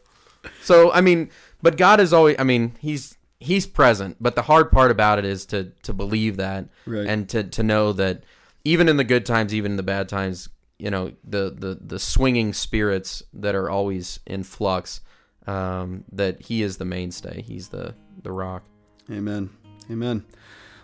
So 0.62 0.92
I 0.92 1.00
mean, 1.00 1.30
but 1.62 1.76
God 1.76 2.00
is 2.00 2.12
always. 2.12 2.36
I 2.38 2.44
mean, 2.44 2.74
he's 2.80 3.16
he's 3.40 3.66
present. 3.66 4.16
But 4.20 4.34
the 4.34 4.42
hard 4.42 4.70
part 4.72 4.90
about 4.90 5.18
it 5.18 5.24
is 5.24 5.46
to 5.46 5.72
to 5.82 5.92
believe 5.92 6.36
that 6.38 6.68
Right. 6.86 7.06
and 7.06 7.28
to 7.30 7.44
to 7.44 7.62
know 7.62 7.92
that 7.94 8.24
even 8.64 8.88
in 8.88 8.96
the 8.96 9.04
good 9.04 9.24
times, 9.26 9.54
even 9.54 9.72
in 9.72 9.76
the 9.76 9.82
bad 9.82 10.08
times, 10.08 10.48
you 10.78 10.90
know 10.90 11.12
the 11.24 11.54
the 11.56 11.78
the 11.80 11.98
swinging 11.98 12.52
spirits 12.52 13.22
that 13.32 13.54
are 13.54 13.70
always 13.70 14.20
in 14.26 14.42
flux. 14.42 15.00
Um, 15.46 16.04
that 16.12 16.42
he 16.42 16.62
is 16.62 16.76
the 16.76 16.84
mainstay. 16.84 17.40
He's 17.42 17.68
the 17.68 17.94
the 18.22 18.30
rock. 18.30 18.64
Amen. 19.10 19.48
Amen. 19.90 20.26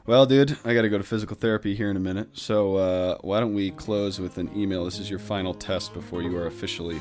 Well, 0.07 0.25
dude, 0.25 0.57
I 0.65 0.73
got 0.75 0.83
to 0.83 0.89
go 0.89 0.97
to 0.99 1.05
physical 1.05 1.37
therapy 1.37 1.75
here 1.75 1.91
in 1.91 1.97
a 1.97 2.01
minute. 2.01 2.29
So 2.33 2.77
uh, 2.77 3.19
why 3.21 3.41
don't 3.41 3.53
we 3.55 3.71
close 3.73 4.19
with 4.21 4.39
an 4.39 4.51
email? 4.57 4.85
This 4.87 4.99
is 4.99 5.11
your 5.11 5.19
final 5.19 5.53
test 5.55 5.93
before 5.93 6.23
you 6.23 6.35
are 6.39 6.47
officially 6.47 7.01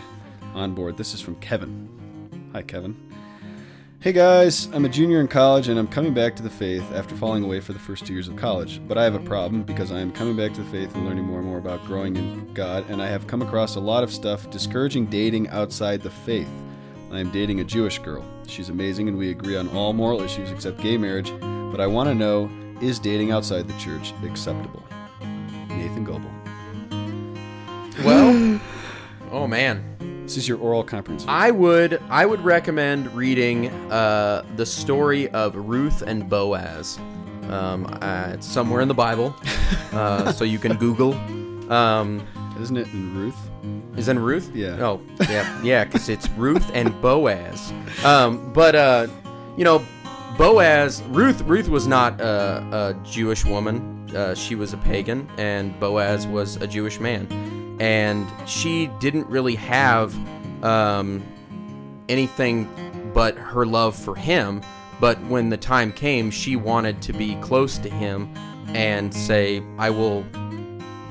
on 0.54 0.74
board. 0.74 0.98
This 0.98 1.14
is 1.14 1.22
from 1.22 1.36
Kevin. 1.38 1.90
Hi, 2.54 2.62
Kevin. 2.62 2.96
Hey 4.04 4.12
guys, 4.12 4.66
I'm 4.74 4.84
a 4.84 4.90
junior 4.90 5.22
in 5.22 5.30
college 5.30 5.70
and 5.70 5.80
I'm 5.80 5.88
coming 5.88 6.14
back 6.14 6.36
to 6.36 6.44
the 6.44 6.50
faith 6.50 6.84
after 6.92 7.16
falling 7.16 7.42
away 7.42 7.62
for 7.62 7.72
the 7.72 7.80
first 7.80 8.06
two 8.06 8.12
years 8.12 8.28
of 8.28 8.36
college. 8.36 8.82
But 8.86 8.98
I 8.98 9.06
have 9.06 9.16
a 9.16 9.20
problem 9.20 9.64
because 9.64 9.94
I 9.94 10.02
am 10.02 10.12
coming 10.12 10.36
back 10.36 10.54
to 10.56 10.62
the 10.62 10.70
faith 10.72 10.94
and 10.94 11.06
learning 11.06 11.24
more 11.24 11.40
and 11.40 11.48
more 11.48 11.58
about 11.58 11.86
growing 11.86 12.18
in 12.18 12.54
God, 12.54 12.84
and 12.90 13.02
I 13.02 13.08
have 13.08 13.28
come 13.28 13.42
across 13.42 13.78
a 13.78 13.80
lot 13.80 14.04
of 14.04 14.12
stuff 14.12 14.50
discouraging 14.50 15.06
dating 15.06 15.48
outside 15.48 16.02
the 16.02 16.10
faith. 16.10 16.50
I 17.14 17.22
am 17.22 17.32
dating 17.32 17.62
a 17.62 17.64
Jewish 17.64 17.98
girl. 17.98 18.26
She's 18.46 18.68
amazing 18.68 19.08
and 19.08 19.18
we 19.18 19.30
agree 19.30 19.56
on 19.56 19.70
all 19.70 19.94
moral 19.94 20.22
issues 20.22 20.52
except 20.52 20.82
gay 20.82 20.98
marriage, 20.98 21.32
but 21.72 21.80
I 21.80 21.88
want 21.88 22.10
to 22.10 22.14
know 22.14 22.52
is 22.82 23.00
dating 23.00 23.32
outside 23.32 23.70
the 23.70 23.80
church 23.80 24.12
acceptable? 24.26 24.84
Nathan 25.70 26.04
Goebel. 26.04 26.30
Well, 28.04 28.60
oh 29.32 29.48
man, 29.48 29.96
This 30.24 30.38
is 30.38 30.48
your 30.48 30.58
oral 30.60 30.84
comprehensive. 30.84 31.30
I 31.30 31.52
would 31.52 32.02
I 32.10 32.26
would 32.26 32.42
recommend 32.42 33.14
reading 33.14 33.68
uh, 33.92 34.44
the 34.56 34.66
story 34.66 35.30
of 35.30 35.56
Ruth 35.56 36.02
and 36.02 36.30
Boaz. 36.30 36.98
Um, 37.50 37.86
uh, 38.02 38.32
it's 38.34 38.48
somewhere 38.48 38.82
in 38.82 38.88
the 38.88 38.94
Bible, 38.94 39.36
uh, 39.92 40.32
so 40.32 40.46
you 40.46 40.60
can 40.60 40.78
Google. 40.78 41.14
Um, 41.72 42.26
Isn't 42.60 42.78
it 42.78 42.88
in 42.94 43.16
Ruth? 43.16 43.38
is 43.98 44.08
in 44.08 44.18
Ruth? 44.20 44.50
Yeah. 44.56 44.78
Oh, 44.80 45.02
yeah, 45.30 45.62
yeah, 45.62 45.84
because 45.84 46.10
it's 46.10 46.28
Ruth 46.32 46.70
and 46.74 47.00
Boaz. 47.02 47.72
Um, 48.04 48.52
but 48.54 48.76
uh, 48.76 49.08
you 49.58 49.64
know, 49.64 49.86
Boaz, 50.38 51.04
Ruth, 51.10 51.42
Ruth 51.44 51.70
was 51.70 51.86
not 51.86 52.20
a, 52.20 52.96
a 53.00 53.06
Jewish 53.06 53.46
woman. 53.46 54.10
Uh, 54.16 54.34
she 54.36 54.56
was 54.56 54.74
a 54.74 54.78
pagan, 54.78 55.30
and 55.38 55.78
Boaz 55.80 56.26
was 56.28 56.56
a 56.58 56.68
Jewish 56.68 57.00
man, 57.00 57.28
and 57.80 58.28
she 58.48 58.88
didn't 59.00 59.28
really 59.28 59.56
have 59.56 60.16
um, 60.64 61.24
anything 62.10 62.70
but 63.14 63.38
her 63.38 63.66
love 63.66 63.96
for 63.96 64.16
him. 64.16 64.62
But 65.00 65.22
when 65.26 65.50
the 65.50 65.58
time 65.58 65.92
came, 65.92 66.32
she 66.32 66.56
wanted 66.56 67.02
to 67.04 67.14
be 67.14 67.36
close 67.36 67.78
to 67.80 67.90
him 67.90 68.34
and 68.70 69.14
say, 69.14 69.62
"I 69.78 69.90
will 69.90 70.24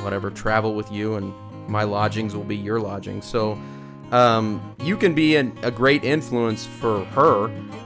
whatever 0.02 0.30
travel 0.30 0.74
with 0.74 0.90
you 0.90 1.14
and 1.14 1.32
my 1.68 1.84
lodgings 1.84 2.34
will 2.34 2.44
be 2.44 2.56
your 2.56 2.80
lodgings 2.80 3.24
so 3.24 3.58
um, 4.10 4.60
you 4.82 4.96
can 4.96 5.14
be 5.14 5.36
an, 5.36 5.56
a 5.62 5.70
great 5.70 6.04
influence 6.04 6.66
for 6.66 7.04
her 7.06 7.44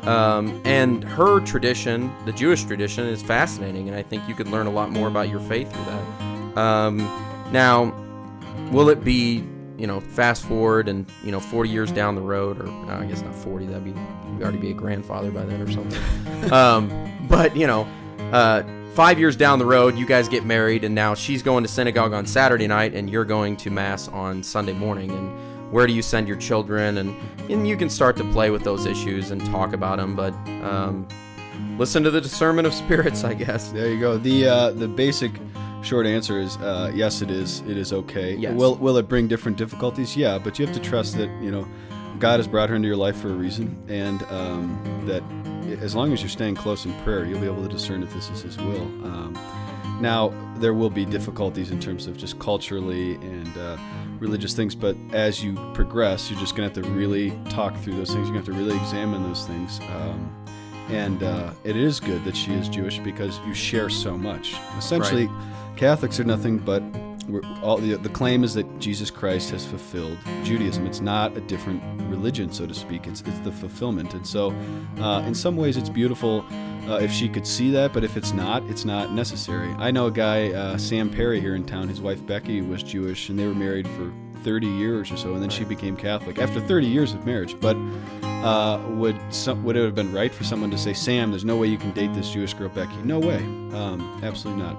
um, 0.09 0.61
and 0.65 1.05
her 1.05 1.41
tradition 1.41 2.11
the 2.25 2.33
jewish 2.33 2.65
tradition 2.65 3.07
is 3.07 3.23
fascinating 3.23 3.89
and 3.89 3.97
i 3.97 4.03
think 4.03 4.27
you 4.29 4.35
could 4.35 4.49
learn 4.49 4.67
a 4.67 4.71
lot 4.71 4.91
more 4.91 5.09
about 5.09 5.29
your 5.29 5.41
faith 5.41 5.71
through 5.73 5.85
that 5.85 6.59
um, 6.59 6.99
now 7.53 7.93
will 8.73 8.89
it 8.89 9.05
be 9.05 9.45
you 9.77 9.87
know 9.87 10.01
fast 10.01 10.45
forward 10.45 10.89
and 10.89 11.07
you 11.23 11.31
know 11.31 11.41
40 11.41 11.69
years 11.69 11.93
down 11.93 12.15
the 12.15 12.21
road 12.21 12.61
or 12.61 12.65
no, 12.65 12.95
i 12.95 13.05
guess 13.05 13.21
not 13.23 13.35
40 13.35 13.67
that'd 13.67 13.85
be 13.85 13.91
you'd 13.91 14.43
already 14.43 14.59
be 14.59 14.71
a 14.71 14.75
grandfather 14.75 15.31
by 15.31 15.45
then 15.45 15.61
or 15.61 15.71
something 15.71 16.53
um, 16.53 17.27
but 17.29 17.55
you 17.57 17.67
know 17.67 17.87
uh, 18.33 18.63
five 18.97 19.19
years 19.19 19.37
down 19.37 19.59
the 19.59 19.67
road, 19.67 19.97
you 19.97 20.07
guys 20.07 20.27
get 20.27 20.45
married, 20.45 20.83
and 20.83 20.95
now 20.95 21.15
she's 21.15 21.43
going 21.43 21.63
to 21.63 21.69
synagogue 21.69 22.15
on 22.15 22.25
Saturday 22.27 22.67
night, 22.67 22.95
and 22.95 23.11
you're 23.11 23.27
going 23.27 23.57
to 23.59 23.71
mass 23.71 24.09
on 24.09 24.43
Sunday 24.43 24.73
morning, 24.73 25.11
and 25.11 25.73
where 25.73 25.87
do 25.87 25.93
you 25.93 26.03
send 26.03 26.27
your 26.27 26.39
children? 26.39 26.99
And 26.99 27.15
and 27.51 27.69
you 27.69 27.77
can 27.77 27.91
start 27.91 28.17
to 28.17 28.25
play 28.33 28.51
with 28.51 28.65
those 28.65 28.87
issues 28.87 29.31
and 29.31 29.45
talk 29.47 29.75
about 29.75 29.99
them, 29.99 30.17
but 30.17 30.33
um, 30.65 31.07
listen 31.79 32.03
to 32.03 32.11
the 32.11 32.21
discernment 32.21 32.67
of 32.67 32.73
spirits, 32.75 33.23
I 33.23 33.35
guess. 33.35 33.71
There 33.71 33.89
you 33.93 34.01
go. 34.01 34.17
The 34.17 34.49
uh, 34.49 34.71
the 34.71 34.89
basic 34.89 35.33
short 35.87 36.07
answer 36.07 36.39
is 36.41 36.57
uh, 36.59 36.91
yes. 36.95 37.23
It 37.23 37.31
is. 37.31 37.61
It 37.61 37.77
is 37.77 37.93
okay. 37.93 38.35
Yes. 38.35 38.55
Will 38.55 38.75
Will 38.77 38.97
it 38.99 39.09
bring 39.09 39.29
different 39.29 39.57
difficulties? 39.57 40.17
Yeah, 40.17 40.39
but 40.39 40.59
you 40.59 40.67
have 40.67 40.75
to 40.75 40.83
trust 40.83 41.17
that 41.17 41.31
you 41.41 41.51
know 41.51 41.67
God 42.19 42.41
has 42.41 42.49
brought 42.49 42.69
her 42.69 42.77
into 42.77 42.89
your 42.89 42.97
life 42.97 43.17
for 43.17 43.29
a 43.31 43.35
reason, 43.35 43.77
and 43.89 44.23
um, 44.25 45.05
that 45.07 45.23
as 45.83 45.95
long 45.95 46.13
as 46.13 46.21
you're 46.21 46.29
staying 46.29 46.57
close 46.57 46.85
in 46.85 46.93
prayer, 47.03 47.25
you'll 47.25 47.41
be 47.41 47.47
able 47.47 47.63
to 47.63 47.69
discern 47.69 48.03
if 48.03 48.13
this 48.13 48.29
is 48.31 48.43
His 48.43 48.57
will. 48.59 48.83
Um, 48.83 49.39
now 50.01 50.35
there 50.59 50.75
will 50.75 50.91
be 50.91 51.05
difficulties 51.05 51.71
in 51.71 51.81
terms 51.81 52.07
of 52.07 52.17
just 52.17 52.39
culturally 52.39 53.15
and 53.15 53.57
uh, 53.57 53.77
religious 54.19 54.55
things, 54.55 54.75
but 54.75 54.97
as 55.13 55.43
you 55.43 55.55
progress, 55.73 56.31
you're 56.31 56.41
just 56.41 56.55
gonna 56.55 56.69
have 56.69 56.83
to 56.83 56.89
really 56.91 57.31
talk 57.49 57.77
through 57.79 57.97
those 57.97 58.11
things. 58.11 58.29
You're 58.29 58.39
gonna 58.39 58.47
have 58.47 58.47
to 58.47 58.53
really 58.53 58.77
examine 58.77 59.23
those 59.23 59.47
things. 59.47 59.81
Um, 59.81 60.31
and 60.89 61.23
uh, 61.23 61.53
it 61.65 61.77
is 61.77 62.01
good 62.01 62.25
that 62.25 62.37
she 62.37 62.53
is 62.53 62.69
Jewish 62.69 62.99
because 62.99 63.39
you 63.47 63.55
share 63.55 63.91
so 63.91 64.17
much. 64.17 64.55
Essentially, 64.79 65.29
Catholics 65.77 66.19
are 66.21 66.25
nothing 66.25 66.59
but 66.59 66.83
we're 67.29 67.43
all 67.63 67.79
the, 67.79 67.97
the 67.97 68.09
claim 68.09 68.45
is 68.45 68.55
that 68.55 68.79
Jesus 68.79 69.11
Christ 69.11 69.51
has 69.51 69.67
fulfilled 69.67 70.17
Judaism. 70.45 70.87
It's 70.87 71.01
not 71.01 71.37
a 71.37 71.41
different 71.41 71.83
religion, 72.09 72.53
so 72.53 72.67
to 72.67 72.75
speak. 72.75 73.07
It's 73.07 73.21
it's 73.23 73.39
the 73.41 73.53
fulfillment, 73.53 74.15
and 74.15 74.27
so 74.27 74.55
uh, 74.99 75.23
in 75.27 75.35
some 75.35 75.57
ways 75.57 75.77
it's 75.77 75.89
beautiful 75.89 76.45
uh, 76.89 76.99
if 76.99 77.11
she 77.11 77.29
could 77.29 77.47
see 77.47 77.71
that. 77.73 77.93
But 77.93 78.05
if 78.05 78.17
it's 78.17 78.33
not, 78.33 78.63
it's 78.65 78.85
not 78.85 79.13
necessary. 79.13 79.75
I 79.79 79.91
know 79.91 80.07
a 80.07 80.13
guy, 80.13 80.53
uh, 80.53 80.79
Sam 80.79 81.11
Perry 81.11 81.41
here 81.41 81.55
in 81.55 81.65
town. 81.65 81.89
His 81.89 82.01
wife 82.01 82.25
Becky 82.25 82.61
was 82.61 82.83
Jewish, 82.83 83.29
and 83.29 83.39
they 83.39 83.47
were 83.47 83.55
married 83.55 83.89
for 83.89 84.13
30 84.45 84.67
years 84.67 85.11
or 85.11 85.17
so, 85.17 85.35
and 85.35 85.43
then 85.43 85.51
she 85.51 85.65
became 85.65 85.97
Catholic 85.97 86.39
after 86.39 86.61
30 86.61 86.87
years 86.87 87.13
of 87.13 87.27
marriage. 87.27 87.59
But 87.61 87.77
uh, 88.45 88.81
would 88.91 89.17
some, 89.31 89.65
would 89.65 89.77
it 89.77 89.85
have 89.85 89.95
been 89.95 90.13
right 90.13 90.33
for 90.33 90.45
someone 90.45 90.71
to 90.71 90.79
say, 90.79 90.93
Sam, 90.93 91.31
there's 91.31 91.45
no 91.45 91.57
way 91.57 91.67
you 91.67 91.79
can 91.79 91.93
date 91.93 92.13
this 92.15 92.31
Jewish 92.31 92.55
girl, 92.55 92.69
Becky? 92.69 92.97
No 93.05 93.19
way, 93.19 93.37
um, 93.37 94.21
absolutely 94.23 94.63
not. 94.63 94.77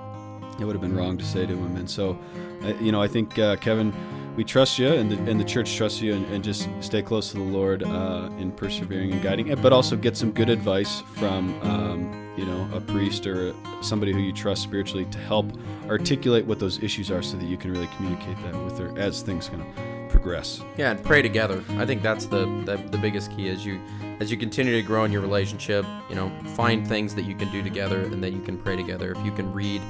It 0.60 0.66
would 0.66 0.74
have 0.74 0.82
been 0.82 0.96
wrong 0.96 1.18
to 1.18 1.26
say 1.26 1.46
to 1.46 1.54
him. 1.54 1.76
And 1.76 1.90
so, 1.90 2.18
uh, 2.64 2.74
you 2.82 2.92
know, 2.92 3.02
I 3.02 3.08
think 3.08 3.38
uh, 3.38 3.58
Kevin, 3.58 3.94
we 4.36 4.44
trust 4.44 4.78
you, 4.80 4.88
and 4.88 5.12
the, 5.12 5.18
and 5.30 5.40
the 5.40 5.44
church 5.44 5.76
trusts 5.76 6.02
you, 6.02 6.14
and, 6.14 6.26
and 6.28 6.44
just 6.44 6.70
stay 6.80 7.02
close 7.02 7.32
to 7.32 7.38
the 7.38 7.44
Lord 7.44 7.84
uh, 7.84 8.30
in 8.38 8.52
persevering 8.52 9.12
and 9.12 9.22
guiding, 9.22 9.48
it, 9.48 9.62
but 9.62 9.74
also 9.74 9.96
get 9.96 10.16
some 10.16 10.32
good 10.32 10.50
advice 10.50 11.02
from, 11.16 11.60
um, 11.62 12.34
you 12.38 12.46
know, 12.46 12.70
a 12.74 12.82
priest 12.82 13.26
or 13.26 13.54
somebody 13.82 14.14
who 14.14 14.20
you 14.20 14.32
trust 14.32 14.62
spiritually 14.62 15.06
to 15.06 15.18
help 15.18 15.48
articulate 15.90 16.46
what 16.46 16.60
those 16.60 16.82
issues 16.84 17.10
are, 17.10 17.24
so 17.24 17.36
that 17.38 17.46
you 17.46 17.58
can 17.58 17.72
really 17.72 17.90
communicate 17.98 18.38
that 18.44 18.56
with 18.64 18.78
her 18.78 18.98
as 18.98 19.22
things 19.22 19.50
kind 19.50 19.62
of 19.62 19.97
progress. 20.28 20.62
Yeah, 20.78 20.92
and 20.92 21.04
pray 21.04 21.22
together. 21.22 21.64
I 21.78 21.86
think 21.86 22.02
that's 22.02 22.26
the, 22.26 22.46
the 22.66 22.78
the 22.92 22.98
biggest 22.98 23.32
key 23.36 23.50
as 23.50 23.66
you 23.66 23.80
as 24.20 24.30
you 24.32 24.38
continue 24.38 24.74
to 24.74 24.82
grow 24.86 25.06
in 25.06 25.12
your 25.12 25.22
relationship. 25.22 25.86
You 26.10 26.16
know, 26.16 26.32
find 26.56 26.86
things 26.86 27.16
that 27.16 27.24
you 27.24 27.36
can 27.36 27.50
do 27.52 27.64
together, 27.64 28.02
and 28.02 28.22
that 28.24 28.34
you 28.34 28.42
can 28.42 28.58
pray 28.58 28.76
together. 28.76 29.12
If 29.12 29.26
you 29.26 29.32
can 29.32 29.52
read 29.54 29.82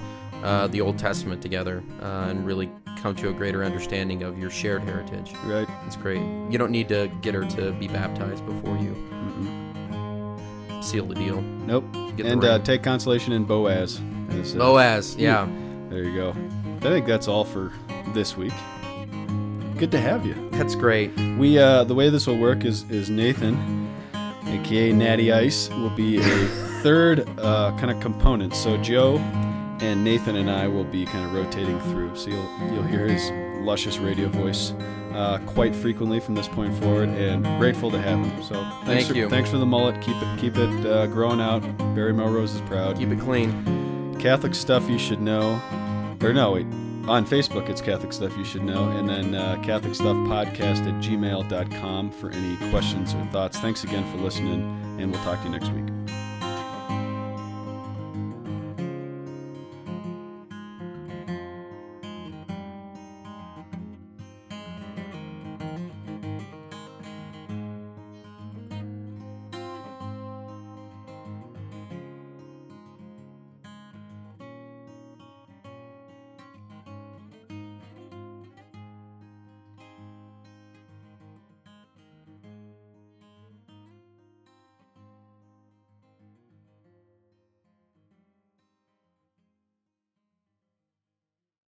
uh, 0.43 0.67
the 0.67 0.81
Old 0.81 0.99
Testament 0.99 1.41
together 1.41 1.83
uh, 2.01 2.27
and 2.29 2.45
really 2.45 2.69
come 3.01 3.15
to 3.15 3.29
a 3.29 3.33
greater 3.33 3.63
understanding 3.63 4.23
of 4.23 4.37
your 4.37 4.49
shared 4.49 4.83
heritage, 4.83 5.33
Right? 5.45 5.67
it's 5.85 5.95
great. 5.95 6.21
You 6.51 6.57
don't 6.57 6.71
need 6.71 6.89
to 6.89 7.09
get 7.21 7.33
her 7.33 7.45
to 7.45 7.71
be 7.73 7.87
baptized 7.87 8.45
before 8.45 8.77
you 8.77 8.93
seal 10.81 11.05
the 11.05 11.15
deal. 11.15 11.41
Nope. 11.41 11.85
Get 12.15 12.27
and 12.27 12.43
uh, 12.43 12.59
take 12.59 12.81
consolation 12.83 13.33
in 13.33 13.45
Boaz. 13.45 13.99
as, 14.29 14.53
Boaz, 14.55 15.15
yeah, 15.15 15.47
There 15.89 16.03
you 16.03 16.15
go. 16.15 16.35
I 16.77 16.89
think 16.91 17.05
that's 17.05 17.27
all 17.27 17.43
for 17.43 17.71
this 18.13 18.37
week. 18.37 18.53
Good 19.77 19.91
to 19.91 19.99
have 19.99 20.25
you. 20.25 20.49
that's 20.53 20.75
great. 20.75 21.15
We 21.37 21.59
uh, 21.59 21.83
the 21.83 21.93
way 21.93 22.09
this 22.09 22.25
will 22.25 22.37
work 22.37 22.65
is 22.65 22.89
is 22.89 23.09
Nathan, 23.09 23.87
aka 24.47 24.91
Natty 24.91 25.31
Ice, 25.31 25.69
will 25.69 25.91
be 25.91 26.17
a 26.17 26.21
third 26.81 27.27
uh, 27.39 27.77
kind 27.77 27.91
of 27.91 27.99
component. 27.99 28.55
So 28.55 28.77
Joe 28.77 29.17
and 29.79 30.03
Nathan 30.03 30.35
and 30.35 30.49
I 30.49 30.67
will 30.67 30.83
be 30.83 31.05
kind 31.05 31.25
of 31.25 31.33
rotating 31.33 31.79
through. 31.91 32.15
So 32.15 32.29
you'll 32.29 32.73
you'll 32.73 32.83
hear 32.83 33.07
his 33.07 33.29
luscious 33.63 33.99
radio 33.99 34.29
voice 34.29 34.73
uh, 35.13 35.39
quite 35.45 35.75
frequently 35.75 36.19
from 36.19 36.33
this 36.33 36.47
point 36.47 36.73
forward, 36.75 37.09
and 37.09 37.43
grateful 37.59 37.91
to 37.91 38.01
have 38.01 38.19
him. 38.19 38.43
So 38.43 38.55
thanks 38.55 38.85
Thank 38.85 39.07
for, 39.07 39.13
you. 39.13 39.29
Thanks 39.29 39.49
for 39.51 39.57
the 39.57 39.65
mullet. 39.65 40.01
Keep 40.01 40.15
it 40.15 40.39
keep 40.39 40.57
it 40.57 40.85
uh, 40.87 41.05
growing 41.07 41.39
out. 41.39 41.61
Barry 41.93 42.13
Melrose 42.13 42.55
is 42.55 42.61
proud. 42.61 42.97
Keep 42.97 43.09
it 43.09 43.19
clean. 43.19 44.15
Catholic 44.19 44.55
stuff 44.55 44.89
you 44.89 44.97
should 44.97 45.21
know. 45.21 45.61
Or 46.21 46.33
no, 46.33 46.53
wait. 46.53 46.65
On 47.07 47.25
Facebook, 47.25 47.69
it's 47.69 47.79
Catholic 47.79 48.11
Stuff 48.11 48.35
You 48.37 48.43
Should 48.43 48.63
Know. 48.63 48.89
And 48.89 49.07
then 49.07 49.33
uh, 49.33 49.61
Catholic 49.63 49.95
Stuff 49.95 50.17
Podcast 50.27 50.85
at 50.87 51.01
gmail.com 51.01 52.11
for 52.11 52.31
any 52.31 52.69
questions 52.69 53.13
or 53.13 53.25
thoughts. 53.31 53.57
Thanks 53.59 53.85
again 53.85 54.09
for 54.11 54.17
listening, 54.17 54.61
and 54.99 55.11
we'll 55.11 55.23
talk 55.23 55.39
to 55.39 55.45
you 55.45 55.51
next 55.51 55.71
week. 55.71 55.96